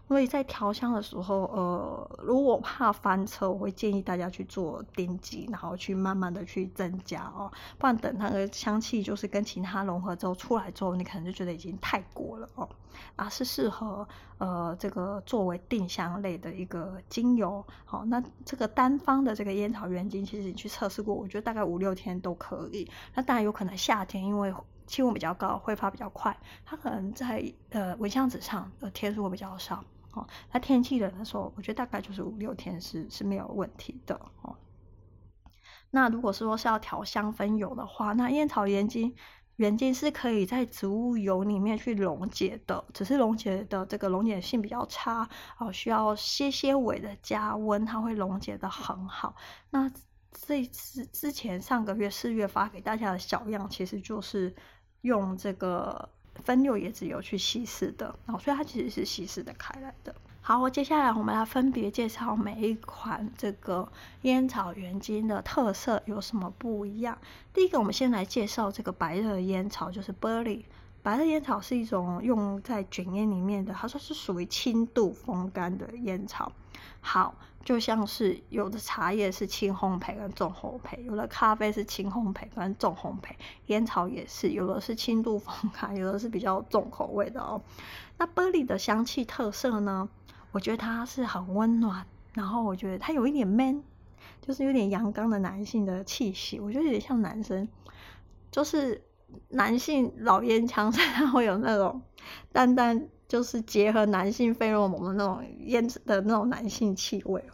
[0.07, 12.67] 所以在调香的时候，呃，如果怕翻车，我会建议大家去做丁剂，然后去慢慢的去增加哦，不然等它的香气就是跟其他融合之后出来之后，你可能就觉得已经太过了哦，
[13.15, 14.05] 啊，是适合
[14.39, 17.65] 呃这个作为定香类的一个精油。
[17.85, 22.87] 好，那这个单方的这个烟草原精，其实你去测试过，我觉得大概五六天都可以。
[23.15, 24.53] 那当然有可能夏天因为
[24.93, 29.83] 气温比较高，挥发比较快，它可能在呃蚊香纸上的天数会比较少。
[30.13, 34.55] 哦，那天气冷的时候，我觉得大概就是五六天是是没有问题的哦。
[35.89, 39.15] 那如果是说是要调香氛油的话，那烟草原精
[39.55, 45.27] 原精是可以在植物油里面去溶解的，只是溶解的这个溶解性比较差
[45.57, 49.35] 哦，需要些些微的加温，它会溶解的很好。
[49.71, 49.91] 那
[50.45, 54.53] 这次之前上个月四月发给大家的小样，其实就是
[55.03, 56.09] 用这个。
[56.43, 60.13] 分六椰子油去稀释的，哦，所以它其实是稀释的开来的。
[60.41, 63.87] 好，接下来我们来分别介绍每一款这个
[64.23, 67.19] 烟草原精的特色有什么不一样。
[67.53, 70.63] 第一个，我们先来介绍这个白热烟草，就是 Burley。
[71.03, 76.51] 白热烟草是一种用在卷烟里面的，它说是属于轻度风干的烟草。
[76.99, 77.35] 好。
[77.63, 83.29] 就像是有的茶叶是轻烘焙跟重烘焙，有的咖啡是轻烘焙跟重烘焙，
[83.67, 87.61] 烟草也是，有的是轻度风干，有的是比较重口味的哦。
[88.17, 90.09] 那玻璃的香气特色呢？
[90.51, 93.81] 我觉得它是很温暖，然后我觉得它有一点 man，
[94.41, 97.67] 就是有点阳刚的男性的气息，我觉得有点像男生，
[98.51, 99.01] 就是
[99.49, 102.01] 男性老烟枪 身上会有那种
[102.51, 103.07] 淡淡。
[103.27, 107.53] 就是结合男性费洛蒙的那种烟的那种男性气味哦。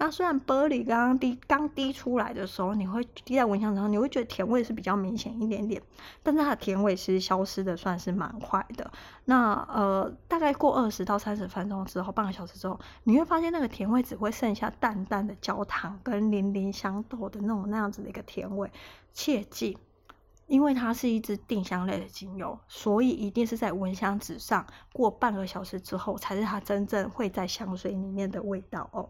[0.00, 5.82] 那虽然玻璃刚刚滴刚滴出来的时候，你会滴在蚊香上，你会觉得甜味是比较明显一点点，
[6.22, 8.88] 但是它的甜味其实消失的算是蛮快的。
[9.24, 18.70] 那呃，大概过二十到三十分钟之后，半个小时之后，你会发现那个甜味只会剩下淡淡的焦糖跟零零香豆的那种那样子的一个甜味。
[19.12, 19.76] 切记。
[20.48, 29.08] 因为它是一支定香类的精油，所以一定是在蚊香纸上过半个小时之后，才是它真正会在香水里面的味道哦。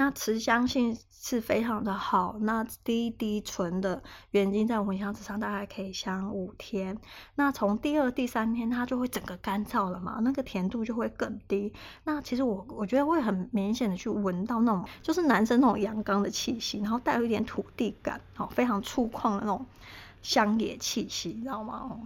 [0.00, 6.96] 那持香性是非常的好，那低滴醇的原精在蚊香纸上大概可以香五天。
[7.34, 11.70] 那从第二、第三天它就会整个干燥了嘛，那个甜度就会更低。
[12.04, 19.66] 那其实我我觉得会很明显的去闻到那种就是男生那种阳刚的气息，然后带有一点土地感，哦，非常粗犷的那种
[20.22, 22.00] 乡野气息，你知道吗？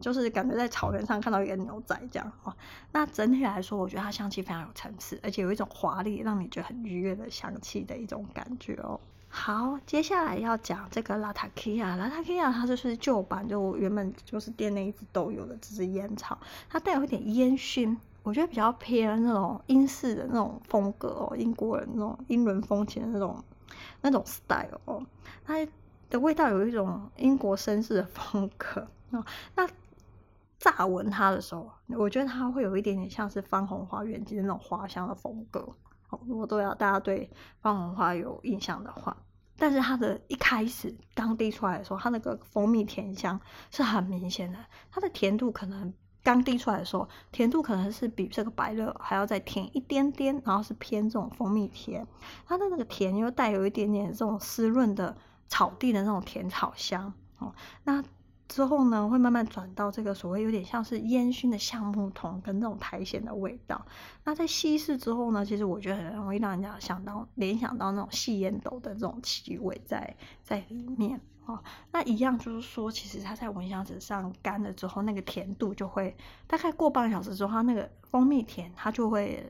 [0.00, 2.52] 就是感觉在草原上看到一个牛仔这样哦。
[2.92, 8.98] 那整体来说，我觉得它香气非常有层次，而且有一种华丽，让你觉得很愉悦的香气的一种感觉哦。
[9.28, 16.36] 好，接下来要讲这个 Latakia，Latakia 它就是旧版，就原本就是店内一直都有的这支烟草，
[16.68, 23.44] 它带有一点烟熏，我觉得比较偏那种英式的那种风格哦，英国人那种英伦风情的那种
[24.00, 25.00] 那种 style 哦，
[25.44, 25.64] 它
[26.08, 29.68] 的味道有一种英国绅士的风格哦，那。
[30.60, 35.66] 乍闻它的时候，我觉得它会有一点点像是番红花原精的那种花香的风格。
[36.10, 37.30] 哦，如果都要大家对
[37.62, 39.16] 番红花有印象的话，
[39.56, 44.58] 但是它的一开始刚滴出来的时候，它那个蜂蜜甜香是很明显的。
[44.90, 52.06] 它的甜度可能刚滴出来的时候，甜度可能是比这个百乐还要再甜一点点，然后是偏这种蜂蜜甜。
[52.44, 55.16] 它的那个甜又带有一点点这种湿润的
[55.48, 57.14] 草地的那种甜草香。
[57.38, 58.04] 哦，那。
[58.50, 63.86] 之后呢，会慢慢转到这个所谓有点像是烟熏的橡木桶跟那种苔藓的味道。
[64.24, 71.62] 那在稀释之后呢，其实我觉得很容易让人家想到联想到那种细烟斗的这种气味在在里面哦。
[71.92, 76.16] 那一样就是说，其实它在蚊香纸上干了之后，那个甜度就会
[76.48, 79.48] 大概过半个小时之后，它那个蜂蜜甜它就会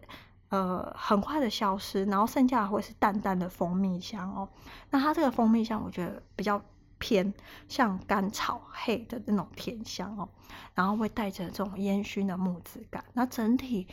[0.50, 4.46] 呃很快的消失，然后剩下的会是淡淡的蜂蜜香哦。
[4.90, 6.60] 那它这个蜂蜜香，我觉得比较。
[7.00, 7.34] 偏
[7.66, 10.28] 像甘草黑的那种甜香哦，
[10.74, 13.02] 然后会带着这种烟熏的木质感。
[13.14, 13.88] 那整体，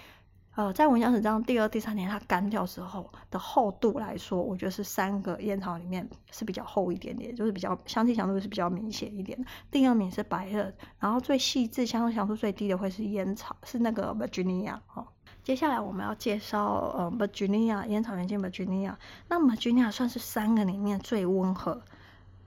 [0.55, 9.43] 呃，在闻香纸这样第二、第三年它干掉之后的厚度来说，我觉得是三个烟草里面是比较厚一点点，就是比较香气强度是比较明显一点。
[9.71, 15.07] 第二名是百乐，然后最细致、香气强度最低的会是烟草，是那个 Virginia 哦。
[15.43, 18.93] 接下来我们要介绍呃 Virginia 烟草原精 Virginia，
[19.29, 21.81] 那 Virginia 算是三个里面最温和。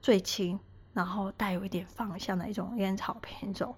[0.01, 0.59] 最轻，
[0.93, 3.75] 然后带有一点芳香的一种烟草品种。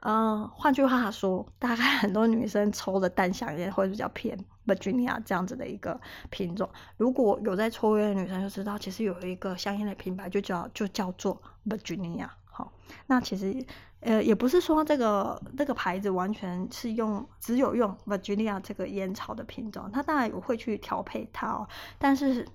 [0.00, 6.68] 嗯，换句话说，大概很多女生抽的淡香烟会比较偏 Virginia 这样子的一个品种。
[6.96, 12.28] 如果有在抽烟的女生就知道，其实有一个香烟的品牌就叫就叫做 Virginia。
[12.44, 12.72] 好，
[13.06, 13.66] 那其实
[14.00, 21.66] 呃也不是说这个这个牌子完全是用只有用 Virginia 这个烟草的品种，它当然也会去调配它哦，
[21.98, 22.46] 但是。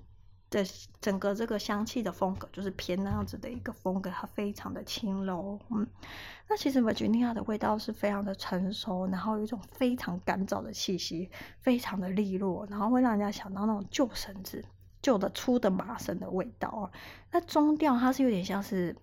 [0.52, 0.64] 的
[1.00, 5.88] 整个这个香气的风格就是偏那样子的一个风格，它非常的轻柔，嗯，
[6.50, 14.64] 那其实 Virginia 的味道是非常的成熟，然后有一种非常干燥的气息，非常的利落，然后会让人家想到那种旧绳子、
[15.02, 16.92] 旧的粗的麻绳的味道啊。
[17.32, 18.96] 那中调它是有点像是，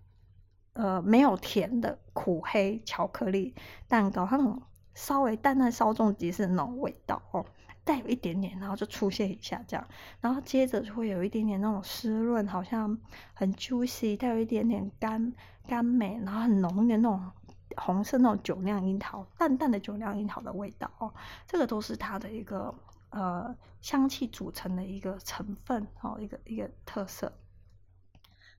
[0.74, 3.54] 呃，没有甜的苦黑巧克力
[3.88, 4.62] 蛋糕，它那种
[4.94, 7.46] 稍微淡淡稍纵即是那种味道哦。
[7.88, 9.88] 带有一点点，然后就出现一下这样，
[10.20, 12.98] 然后接着就会有一点点那种湿润，好像
[13.33, 15.33] 很 juicy，带有一点点甘
[15.66, 17.33] 甘美，然后很浓的那种
[17.79, 21.14] 红色那种酒酿樱桃，淡淡的酒酿樱桃的味道哦，
[21.46, 22.74] 这个都是它的一个
[23.09, 27.33] 呃香气组成的一个成分哦，一个一个特色。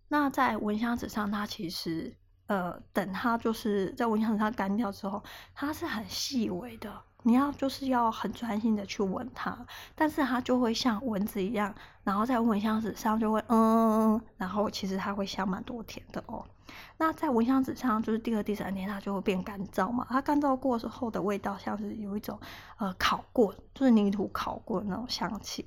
[0.08, 2.16] 那在蚊香纸上，它其实
[2.50, 5.24] 呃等它就是在蚊香纸上干掉之后，
[5.56, 6.92] 它是很细微的。
[7.24, 9.58] 你要就是要很专心的去闻它，
[9.94, 16.46] 但是它就会像蚊子一样，然后在蚊香纸上就会嗯，然后其实它会香蛮多甜的哦。
[16.98, 22.40] 那在蚊香纸上就是第二、第三天它就会变干燥嘛，它干燥过之后的味道像是有一种
[22.78, 25.66] 呃烤过，就是泥土烤过的那种香气，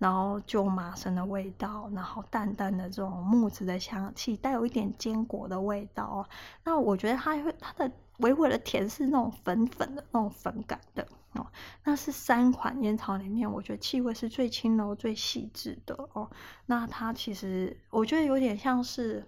[0.00, 6.28] 然后就麻绳的味道，然后淡淡的这种木质的香气，带有一点坚果的味道哦。
[6.64, 7.88] 那我觉得它会它的。
[8.20, 11.46] 微微的甜是那种粉粉的那种粉感的哦，
[11.84, 16.30] 那是三款烟草里面，我觉得气味是最轻柔、最细致的哦。
[16.66, 19.26] 那它其实我觉得有点像是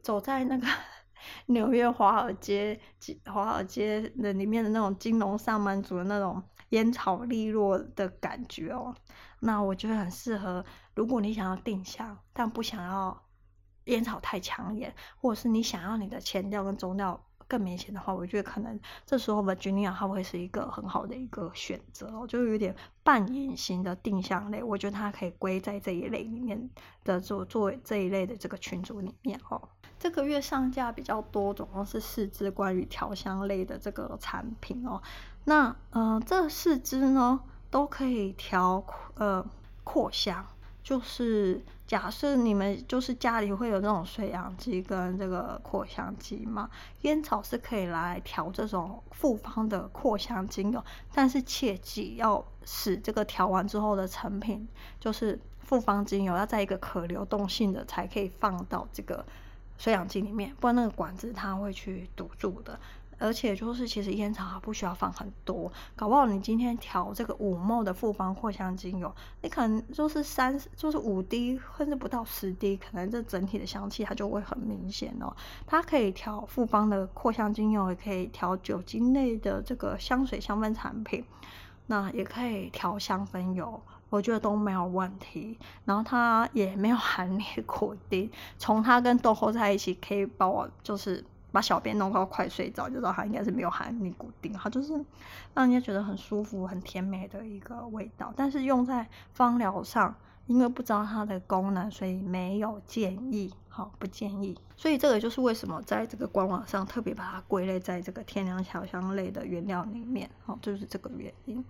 [0.00, 0.66] 走在那个
[1.44, 2.80] 纽约华尔街、
[3.26, 8.94] 华尔街的里面的那种金融上班族的那种烟草利落的感觉哦。
[9.40, 10.64] 那我觉得很适合，
[10.94, 13.20] 如果你想要定香，但不想要
[13.86, 17.20] 烟草太抢眼，或者是你想要你的前调跟中调。
[17.48, 26.70] 更明显的话，我觉得可能这时候 Virginia 它会是一个很好的一个选择哦，就有点半隐形的定香类，我觉得它可以归在这一类里面
[27.02, 29.68] 的，做作为这一类的这个群组里面哦。
[29.98, 35.02] 这个月上架比较多，总共是四支关于调香类的这个产品哦。
[35.42, 39.44] 那呃，这四支呢都可以调呃
[39.84, 40.46] 扩香。
[40.82, 46.68] 就是假设你们就是家里会有那种水氧机跟这个扩香机嘛，
[47.02, 54.66] 烟草是可以来调这种复方的扩香精油，但是切记要使这个调完之后的成品
[54.98, 59.24] 就是复方精油要在一个可流动性的才可以放到这个
[59.78, 62.80] 水氧机里面，不然那个管子它会去堵住的。
[63.20, 75.36] 而且就是，其实烟草它不需要放很多，搞不好你今天调这个五 ml 的复方扩香精油，你可能就是三，就是五滴，甚至不到十滴，可能这整体的香气它就会很明显哦。
[75.66, 81.22] 它可以调复方的扩香精油，也可以调酒精类的这个香水香氛产品，
[81.88, 85.58] 那也可以调香氛油，我觉得都没有问题。
[85.84, 91.22] 然后它也没有含 尼古丁，从它跟豆蔻在一起，可以帮我就是。
[91.52, 94.92] 把小便弄到快睡着，就知道它应该是没有含尼古丁，它就是
[95.54, 98.32] 让人家觉得很舒服、很甜美的一个味道。
[98.36, 100.14] 但是用在芳疗上，
[100.46, 103.52] 因为不知道它的功能，所以没有建议。
[103.80, 104.54] 好，不建议。
[104.76, 110.28] 所以这个就是为什么在这个官网上特别把它归类在这个天然调香类的原料里面。
[110.44, 111.64] 哦，就是这个原因。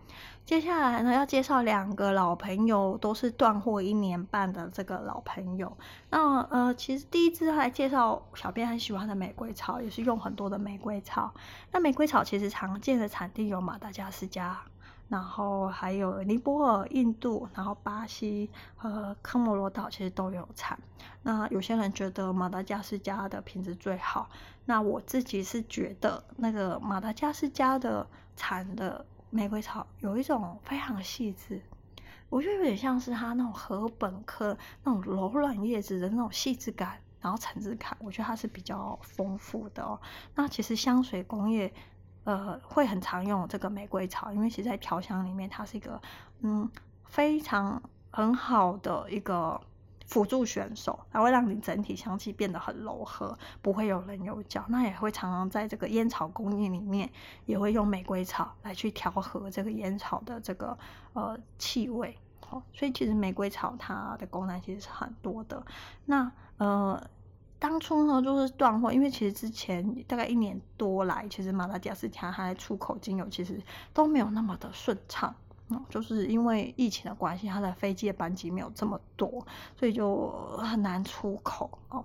[0.45, 5.77] 接下来呢，要介绍两个老朋友，都是断货一年半的这个老朋友。
[6.11, 11.33] 那呃，其实第一支来介绍小编很喜欢的玫瑰草，也是用很多的玫瑰草。
[11.71, 14.61] 那玫瑰草其实常见的产地有马达加斯加。
[15.11, 20.79] 然后还有尼泊尔、印度，然后巴西和科摩罗岛其实都有产。
[21.25, 24.31] 那有些人觉得马达加斯加的品质最好，
[24.67, 28.07] 那我自己是觉得那个马达加斯加的
[28.37, 31.61] 产的玫瑰草有一种非常细致，
[32.29, 40.01] 我觉得有点像是它那种禾本科那种柔软叶子的那种细致感，然后层次感，我觉得它是比较丰富的哦。
[40.37, 41.73] 那其实香水工业。
[42.25, 46.01] 呃，会很常用这个玫瑰草，因为其实在调香里面，它是一个
[46.41, 46.71] 嗯
[47.07, 49.59] 非常很好的一个
[50.07, 54.65] 辅助选手，它会让你整体香气变得很柔和，不会有棱有角。
[54.69, 57.11] 那也会常常在这个烟草工艺里面，
[57.47, 60.77] 也会用玫瑰草来去调和这个烟草的这个
[61.15, 62.17] 呃气味。
[62.51, 65.65] 哦，所以其实玫瑰草它的功能其实是很多的。
[66.05, 67.03] 那呃。
[67.61, 75.35] 当初呢，就是断货，因为其实之前大概一年多来，其实马达加斯加它出口精油其实都没有那么的顺畅，
[75.69, 79.47] 嗯，就是因为疫情的关系，它的飞机的班机没有这么多，
[79.79, 82.03] 所以就很难出口哦。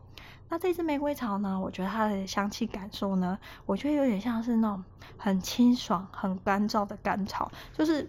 [0.49, 4.83] 那这支玫瑰草呢，我觉得它的香气感受呢，我觉得有点像是那种
[5.17, 8.01] 很清爽、很干燥的甘草，就是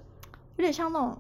[0.57, 1.17] 有点像那种。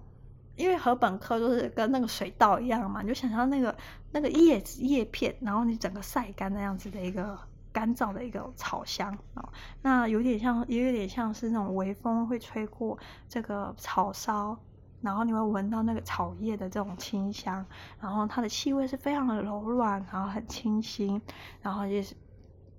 [0.56, 3.76] 因为禾本科就是跟那个水稻一样嘛，你就想象那个
[4.10, 7.38] 那个叶子叶片，然后你整个晒干那样子的一个
[7.72, 9.48] 干燥的一个草香啊、哦，
[9.82, 12.98] 那有点像，也有点像是那种微风会吹过
[13.28, 14.58] 这个草梢，
[15.02, 17.64] 然后你会闻到那个草叶的这种清香，
[18.00, 21.20] 然后它的气味是非常的柔软，然后很清新，
[21.60, 22.14] 然后也是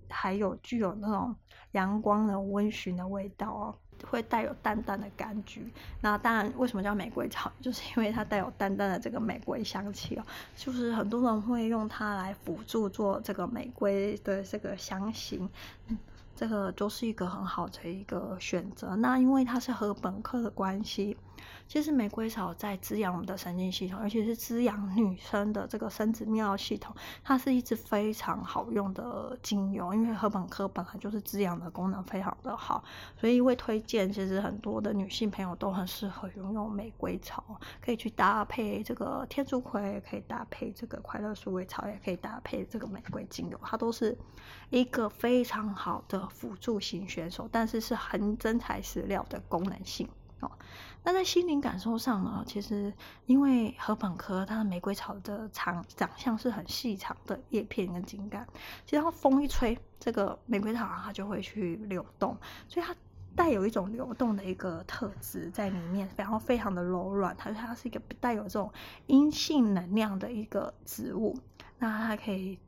[0.10, 1.36] 还有具有那种
[1.74, 3.76] 阳光的温煦的味道哦。
[4.10, 5.72] 会带有淡淡的柑橘，
[6.02, 10.24] 那当然为什么叫玫瑰草， 就是因为它带有淡淡的这个玫瑰香气哦，
[10.56, 15.50] 就是很多人会用它来辅助做这个玫瑰的这个香型，
[15.88, 15.98] 嗯，
[16.36, 18.96] 这个都是一个很好的一个选择。
[18.96, 21.18] 那因为它是和本科的关系。
[21.68, 29.94] 其实玫瑰草在滋养我们的神经系统，而且是滋养女生的这个生殖泌尿系统，它是一支非常好用的精油。
[29.94, 32.84] 因为禾本科本来就是滋养的功能非常的好，
[33.20, 34.12] 所以会推荐。
[34.12, 37.44] 其实很多的女性朋友都很适合用用玫瑰草，
[37.82, 44.18] 可以去搭配这个天竺葵，也可以搭配这个快乐鼠尾草，也可以搭配这个玫瑰精油，它都是
[44.70, 50.08] 一个非常好的辅助型选手，但是是很真材实料的功能性。
[50.40, 50.52] 哦，
[51.04, 52.94] 那在心灵感受上呢，其实
[53.26, 58.46] 因为禾本科它的玫瑰草的长长相是很细长的叶片跟茎干，
[58.86, 62.38] 其实它风一吹，这个玫瑰草它就会去流动，
[62.68, 62.94] 所以它
[63.36, 68.72] 带有一种流动的一个特质在里面，然后非常的柔软，它它是一个带有这种
[69.06, 71.38] 阴性能量的一个植物，
[71.80, 72.60] 那它可以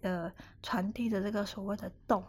[0.00, 2.24] 呃传递着这个所谓的动。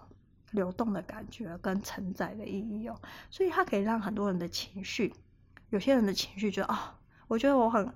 [0.51, 2.95] 流动的感觉跟承载的意义哦，
[3.32, 5.12] 所以它可以让很多人的情绪，
[5.74, 6.80] 有些人的情绪觉得啊、哦，
[7.28, 7.91] 我觉得我很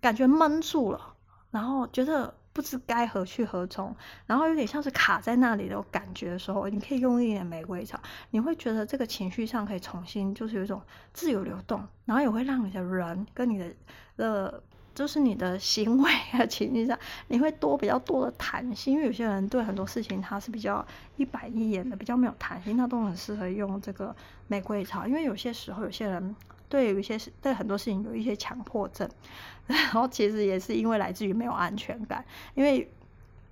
[0.00, 1.14] 感觉闷住了，
[1.50, 10.80] 然后觉得不知该何去何从，然后有点像是卡在那里的感觉的时候，你可以用一点玫瑰草，你会觉得这个情绪上可以重新就是有一种
[11.12, 13.74] 自由流动，然后也会让你的人跟你的
[14.16, 14.62] 呃
[14.94, 18.94] 就是你的行为和情绪上，你会多比较多的弹性。
[18.94, 20.84] 因为有些人对很多事情他是比较
[21.16, 24.16] 一板一眼的，比较没有弹性，那都很适合用这个
[24.46, 25.06] 玫瑰草。
[25.06, 26.34] 因为有些时候有些人
[26.68, 29.08] 对有一些事对很多事情有一些强迫症，
[29.66, 32.92] 然后其实也是因为来自于没有安全感，因为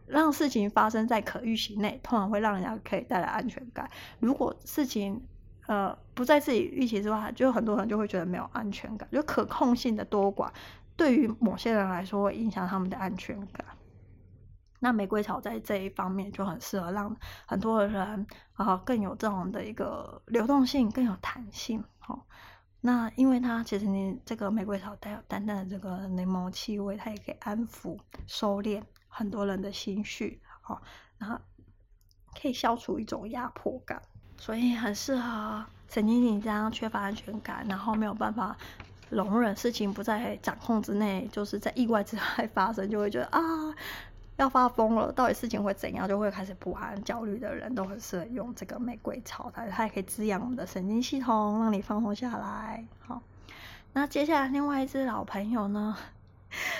[0.07, 3.91] 让事情发生在可预期内，通常会让人家可以带来安全感。
[4.21, 5.21] 如果事情
[5.67, 10.49] 呃，不在自己预期之外，就很多人就会觉得没有安全感，就可控性的多寡，
[10.97, 13.67] 对于某些人来说会影响他们的安全感。
[14.79, 21.83] 那玫瑰草在这一方面就很适合让很多的人啊、更有这种的一个流动性，更有弹性。
[21.99, 22.23] 好、哦，
[22.81, 30.41] 那因为它其实你这个玫瑰草带有淡淡的这个柠檬气味，它也可以安抚、收敛很多人的心绪。
[30.69, 30.81] 哦，
[31.19, 31.39] 然后
[32.41, 34.01] 可以消除一种压迫感。
[34.39, 38.57] 所以很适合神经紧张、缺乏安全感，然后没有办法
[39.09, 43.41] 容忍事情不在掌控之内，就是在意外之外发生，就会觉得啊
[44.37, 52.85] 要发疯了，到底事情会怎样，就会开始不安、焦虑的人都很适合用这个玫瑰草，它它也可以滋养我们的神经系统，让你放松下来。
[53.01, 53.23] 好，
[53.93, 55.97] 那接下来另外一只老朋友呢，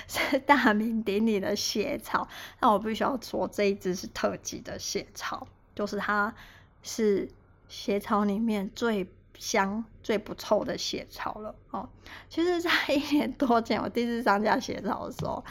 [0.07, 2.29] 是大名鼎鼎的血草，
[2.61, 6.35] 那我必须要说这一只是特级的血草，就是它
[6.83, 7.29] 是。
[7.69, 11.89] 血草里面最香、最不臭的血草了哦。
[12.29, 15.45] 其实，在一年多前，我第一次上架血草的时候，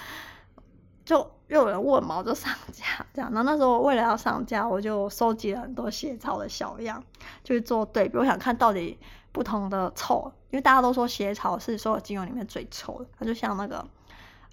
[1.06, 2.84] 就又有人问嘛，我就上架
[3.14, 3.32] 这样。
[3.32, 7.02] 然后那时候为了要上架，我就收集了很多血草的小样，
[7.44, 8.18] 就去做对比。
[8.18, 9.00] 我想看到底
[9.32, 13.86] 不同的臭，因为大家都说血草是所有精油里面最臭的，它就像那个。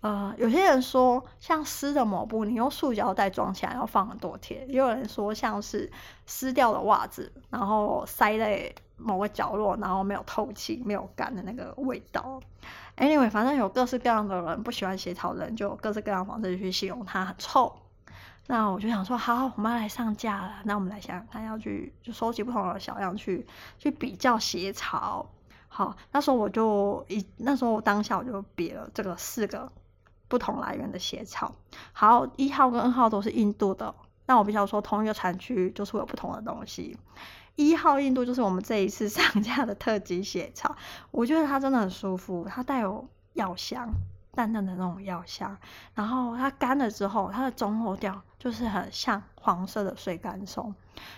[0.03, 5.88] 呃，有些人说像湿的抹布，你用塑胶袋装起来要放很多天；也有人说像是
[6.26, 12.40] 湿掉的袜子，然后塞在某个角落，然后没有透气、没有干的那个味道。
[12.97, 17.74] Anyway，反正有各式各样的人不喜欢鞋草的人，就各式各样的方式去形容它很臭。
[18.47, 20.55] 那我就想说，好，我们要来上架了。
[20.64, 23.47] 那我们来想想看，要去就收集不同的小样去
[23.78, 25.30] 去比较鞋草。
[25.68, 29.70] 好，那时候我就一那时候当下我就比了这个四个。
[30.28, 31.55] 不同来源的鞋草，
[31.93, 33.95] 好，一号跟二号都是印度的。
[34.24, 36.97] 那我比较说，同一个产区就是会有不同的东西。
[37.68, 40.76] 一号印度就是我们这一次 上架的特级血草，
[41.10, 43.88] 我觉得它真的很舒服，它带有药香，
[44.34, 45.56] 淡淡的那种药香。
[45.94, 50.74] 然后它干了之后，它的中后调就是很像黄色的水甘松。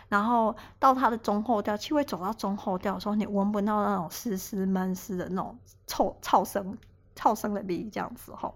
[0.08, 6.78] 然后到它的中后调，气味走到中后调的时候，你闻不到那种湿湿闷湿的那种臭臭生
[7.14, 8.54] 臭生的鼻这样子吼。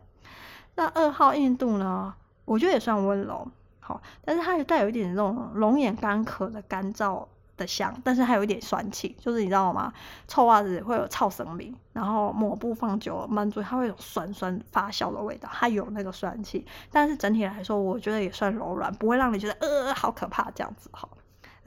[0.74, 2.14] 那二号印度呢？
[2.45, 3.47] 我觉得也算温柔，
[3.78, 7.26] 好，但是它也带有一点那种龙眼干壳的干燥
[7.59, 9.93] 的香，但是还有一点酸气，就是你知道吗？
[10.27, 21.07] 臭袜子会有臭生味，然后抹布放久了闷住，它会有酸酸发酵的味道，它有那个酸气，但是整体来说，我觉得也算柔软，不会让你觉得呃好可怕这样子哈。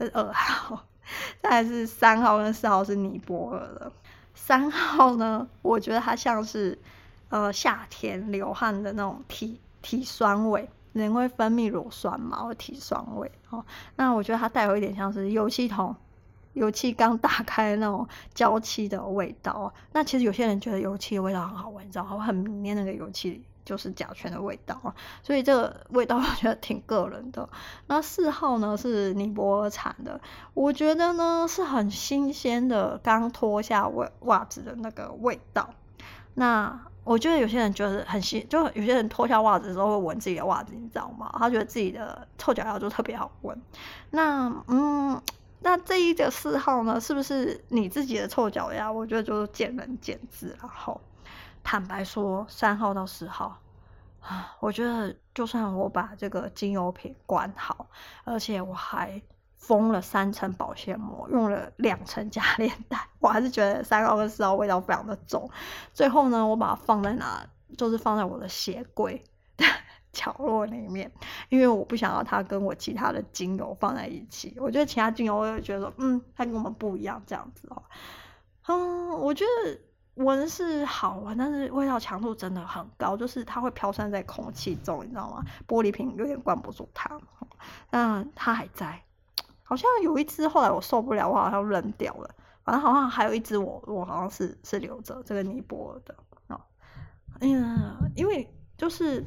[0.00, 0.82] 是二号，
[1.40, 3.92] 再是三号跟四号是尼泊尔的，
[4.34, 6.76] 三号呢，我觉得它像是。
[7.28, 13.64] 呃，夏天流汗的那种体体酸味，人会分泌乳酸嘛，会提酸味哦。
[13.96, 15.94] 那我觉得它带有一点像是油漆桶，
[16.52, 19.72] 油漆刚打开那种焦漆的味道。
[19.92, 22.18] 那其实有些人觉得油漆的味道很好闻，你知道吗？
[22.18, 27.48] 很迷恋那个油漆就是甲醛的味道，所以这个味道我觉得挺个人的。
[27.86, 30.20] 那四号呢是尼泊尔产的，
[30.52, 35.70] 我觉得呢是很新鲜的，刚脱下袜袜子的那个味道。
[36.34, 41.34] 那我觉得有些人就是很新，就有些人脱下袜子的时候会闻自己的袜子，你知道吗？
[41.38, 43.60] 他觉得自己的臭脚丫就特别好闻。
[44.10, 45.20] 那嗯，
[45.60, 48.90] 那这一个四号呢，是不是你自己的臭脚丫？
[48.90, 50.56] 我觉得就是见仁见智。
[50.60, 51.00] 然后
[51.64, 53.58] 坦白说，三号到四号
[54.20, 57.86] 啊，我觉得就算我把这个精油瓶关好，
[58.24, 59.20] 而且我还。
[59.62, 65.48] 封了三层保鲜膜，用了两层加链袋，我还是觉得三号跟四号味道非常的重。
[65.94, 67.46] 最后呢，我把它放在哪，
[67.78, 69.22] 就是放在我的鞋柜
[69.56, 69.64] 的
[70.12, 71.12] 角落里面，
[71.48, 74.52] 因为我不想要它跟我其他的精油放在一起。
[74.58, 77.80] 我觉得其他精油，我会觉得说，嗯，它跟我们不一样，这样子哦。
[78.66, 79.78] 嗯，我觉得
[80.14, 85.44] 闻是好闻，但是味道强度真的很高，就是它会飘散在空气中，你知道吗？
[85.68, 87.20] 玻璃瓶有点灌不住它，
[87.90, 89.00] 但它还在。
[89.72, 92.28] 好像有一只，后来我受不了，我好像扔掉了。
[92.62, 96.14] 反正好像还有一只，我我好像是是留着这个尼泊尔的
[96.48, 96.60] 啊哦。
[97.40, 99.24] 嗯，因为就是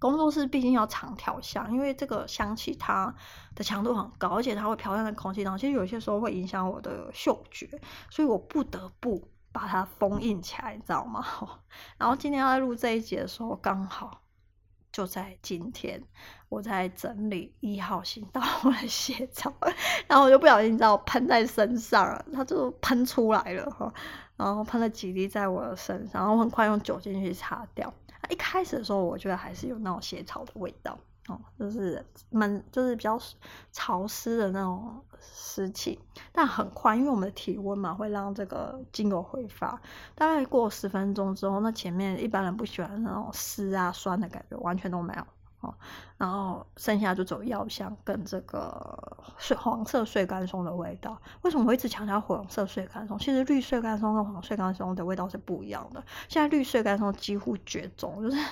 [0.00, 3.14] 工作室毕竟要常调香，因为这个香气它
[3.54, 7.70] 的强度很高，而且它会飘散在空气当中，其实有些时候会影响我的嗅觉，
[8.10, 11.24] 所以我不得不把它封印起来，你知道吗？
[11.96, 14.18] 然后今天要录这一集的时候，刚好。
[14.92, 16.02] 就在今天，
[16.52, 19.50] 我在整理一号行道 的血草，
[20.06, 23.90] 然后我就不小心，你知道，喷在身上了，它就喷出来了哈，
[24.36, 27.90] 然后喷了几滴在我的身上，然后很快用酒精去擦掉。
[28.28, 30.98] 一开始的时候，我觉得还是有那种血草的味道。
[31.28, 33.18] 哦，就是闷，就是比较
[33.70, 35.98] 潮湿的那种湿气，
[36.32, 39.80] 但很快，因为我们的体温嘛，会让这个精油挥发。
[40.14, 45.24] 大概过十分钟之后，那前面一般人不喜欢那种湿啊酸的感觉，完全都没有
[45.62, 45.74] 哦。
[46.18, 51.20] 然后剩下就走药香跟这个碎黄色穗甘松的味道。
[51.40, 53.18] 为什么我一直强调黄色穗甘松？
[53.18, 56.04] 其实绿穗甘松跟黄穗甘松的味道是不一样的。
[56.28, 58.36] 现在绿穗甘松几乎绝种，就是。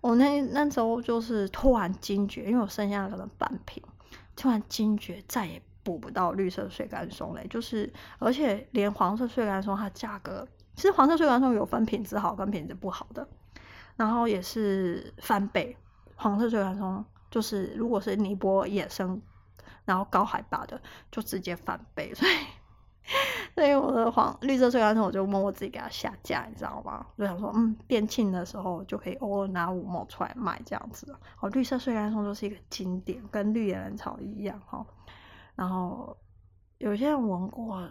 [0.00, 3.82] 我那那时候就是突然惊觉，因为我剩下可能半瓶，
[4.36, 10.46] 突然惊觉再也补不到绿色穗甘松嘞，就是而且连黄色穗甘松它价格，
[10.76, 13.26] 其实黄色穗甘松有分品质好跟品质不好的，
[13.96, 15.74] 然后也是翻倍，
[16.24, 19.20] 黄色穗甘松就是如果是尼泊野生，
[19.84, 22.32] 然后高海拔的就直接翻倍， 所以。
[23.54, 27.04] 所以我的黄绿色穗甘松，我就默默自己给它下架，你知道吗？
[27.18, 31.14] 就想说，嗯，店庆的时候就可以偶尔拿五毛出来卖这样子。
[31.40, 34.84] 哦，绿色穗甘松就是一个经典，跟绿野兰草一样哈。
[35.54, 36.16] 然后
[36.78, 37.86] 有些人闻过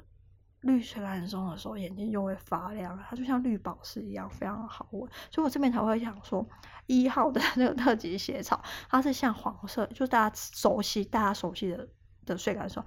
[0.64, 5.10] 绿穗甘松的时候，眼睛就会发亮，它就像绿宝石一样，非常好闻。
[5.30, 6.46] 所以我这边才会想说，
[6.88, 11.88] 一号的那个特级血草，它是像黄色，就大家熟悉、大家熟悉的
[12.26, 12.84] 的穗甘松。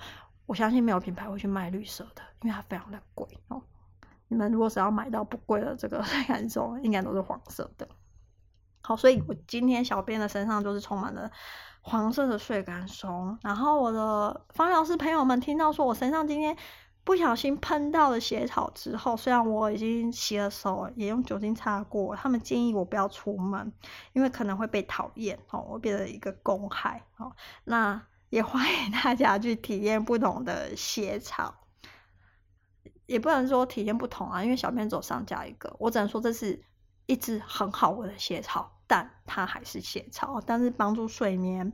[0.47, 3.63] 我相信没有品牌会去卖绿色的，因为它非常的贵哦。
[4.29, 7.89] 你们如果只要买到不贵的这个穗甘松，应该都是黄色的。
[8.83, 11.31] 好，所以我今天小编的身上就是充满了
[11.81, 13.37] 黄色的穗甘松。
[13.43, 16.57] 然后我的芳疗师朋友们听到说我身上今天
[17.07, 23.73] 不小心喷到了血草之后，虽然我已经洗了手，也用酒精擦过，他们建议我不要出门，
[24.13, 27.31] 因为可能会被讨厌哦，我变成一个公害哦。
[27.63, 31.55] 那也欢迎大家去体验不同的血草，
[33.07, 36.61] 也不能说体验不同啊，因为小编走上架一个，我只能说这是
[37.07, 41.73] 一支很好闻的血草，但它还是血草，但是帮助睡眠，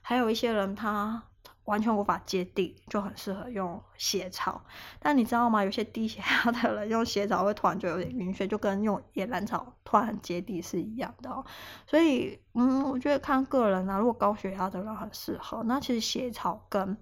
[0.00, 1.22] 还有一些人他。
[1.64, 4.64] 完全无法接地，就很适合用斜草。
[4.98, 5.64] 但你知道吗？
[5.64, 11.44] 有些低血压的人用斜草会突然就有点晕眩，就跟用野兰草突然接地是一样的哦。
[11.86, 13.98] 所以，嗯，我觉得看个人啊。
[13.98, 16.96] 如果高血压的人很适合，那其实斜草跟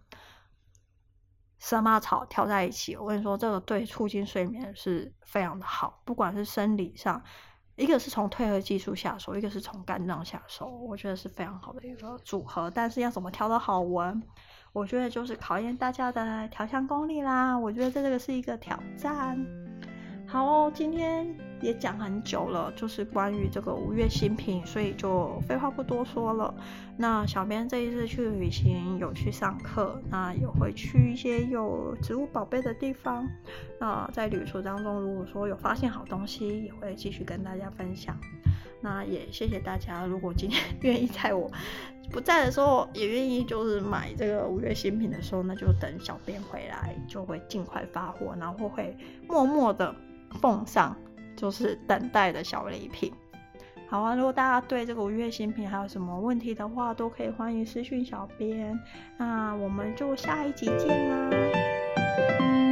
[1.59, 6.03] 蛇麻草调在一起，我跟你说，这个对促进睡眠是非常的好。
[6.05, 7.23] 不管是生理上，
[7.77, 12.71] 一个是从褪黑激素下手，一个是从肝脏下手，我觉得是非常好的一个组合。
[12.71, 14.23] 但是要怎么调得好闻？
[14.73, 19.37] 我觉得就是考验大家的调香功力啦，我觉得这个是一个挑战。
[20.27, 21.27] 好哦，今天
[21.61, 26.55] 也讲很久了，就是关于这个五月新品，所以就废话不多说了。
[26.97, 33.29] 那小编这一次去旅行有去上课，那也会去一些有植物宝贝的地方。
[33.81, 38.17] 那在旅途当中，如果说有发现好东西，也会继续跟大家分享。
[38.81, 41.51] 那也谢谢大家，如果今天 愿意在我
[42.11, 48.97] 不在的时候，也愿意就是买这个五月新品的时候，那就等小编回来，就会尽快发货，然后会
[49.29, 49.95] 默默的
[50.41, 50.97] 奉上，
[51.37, 53.13] 就是等待的小礼品。
[53.89, 58.79] 好啊，如果大家对这个五月新品还有什么问题的话，都可以欢迎私讯小编。
[59.17, 62.70] 那我们就下一集见啦。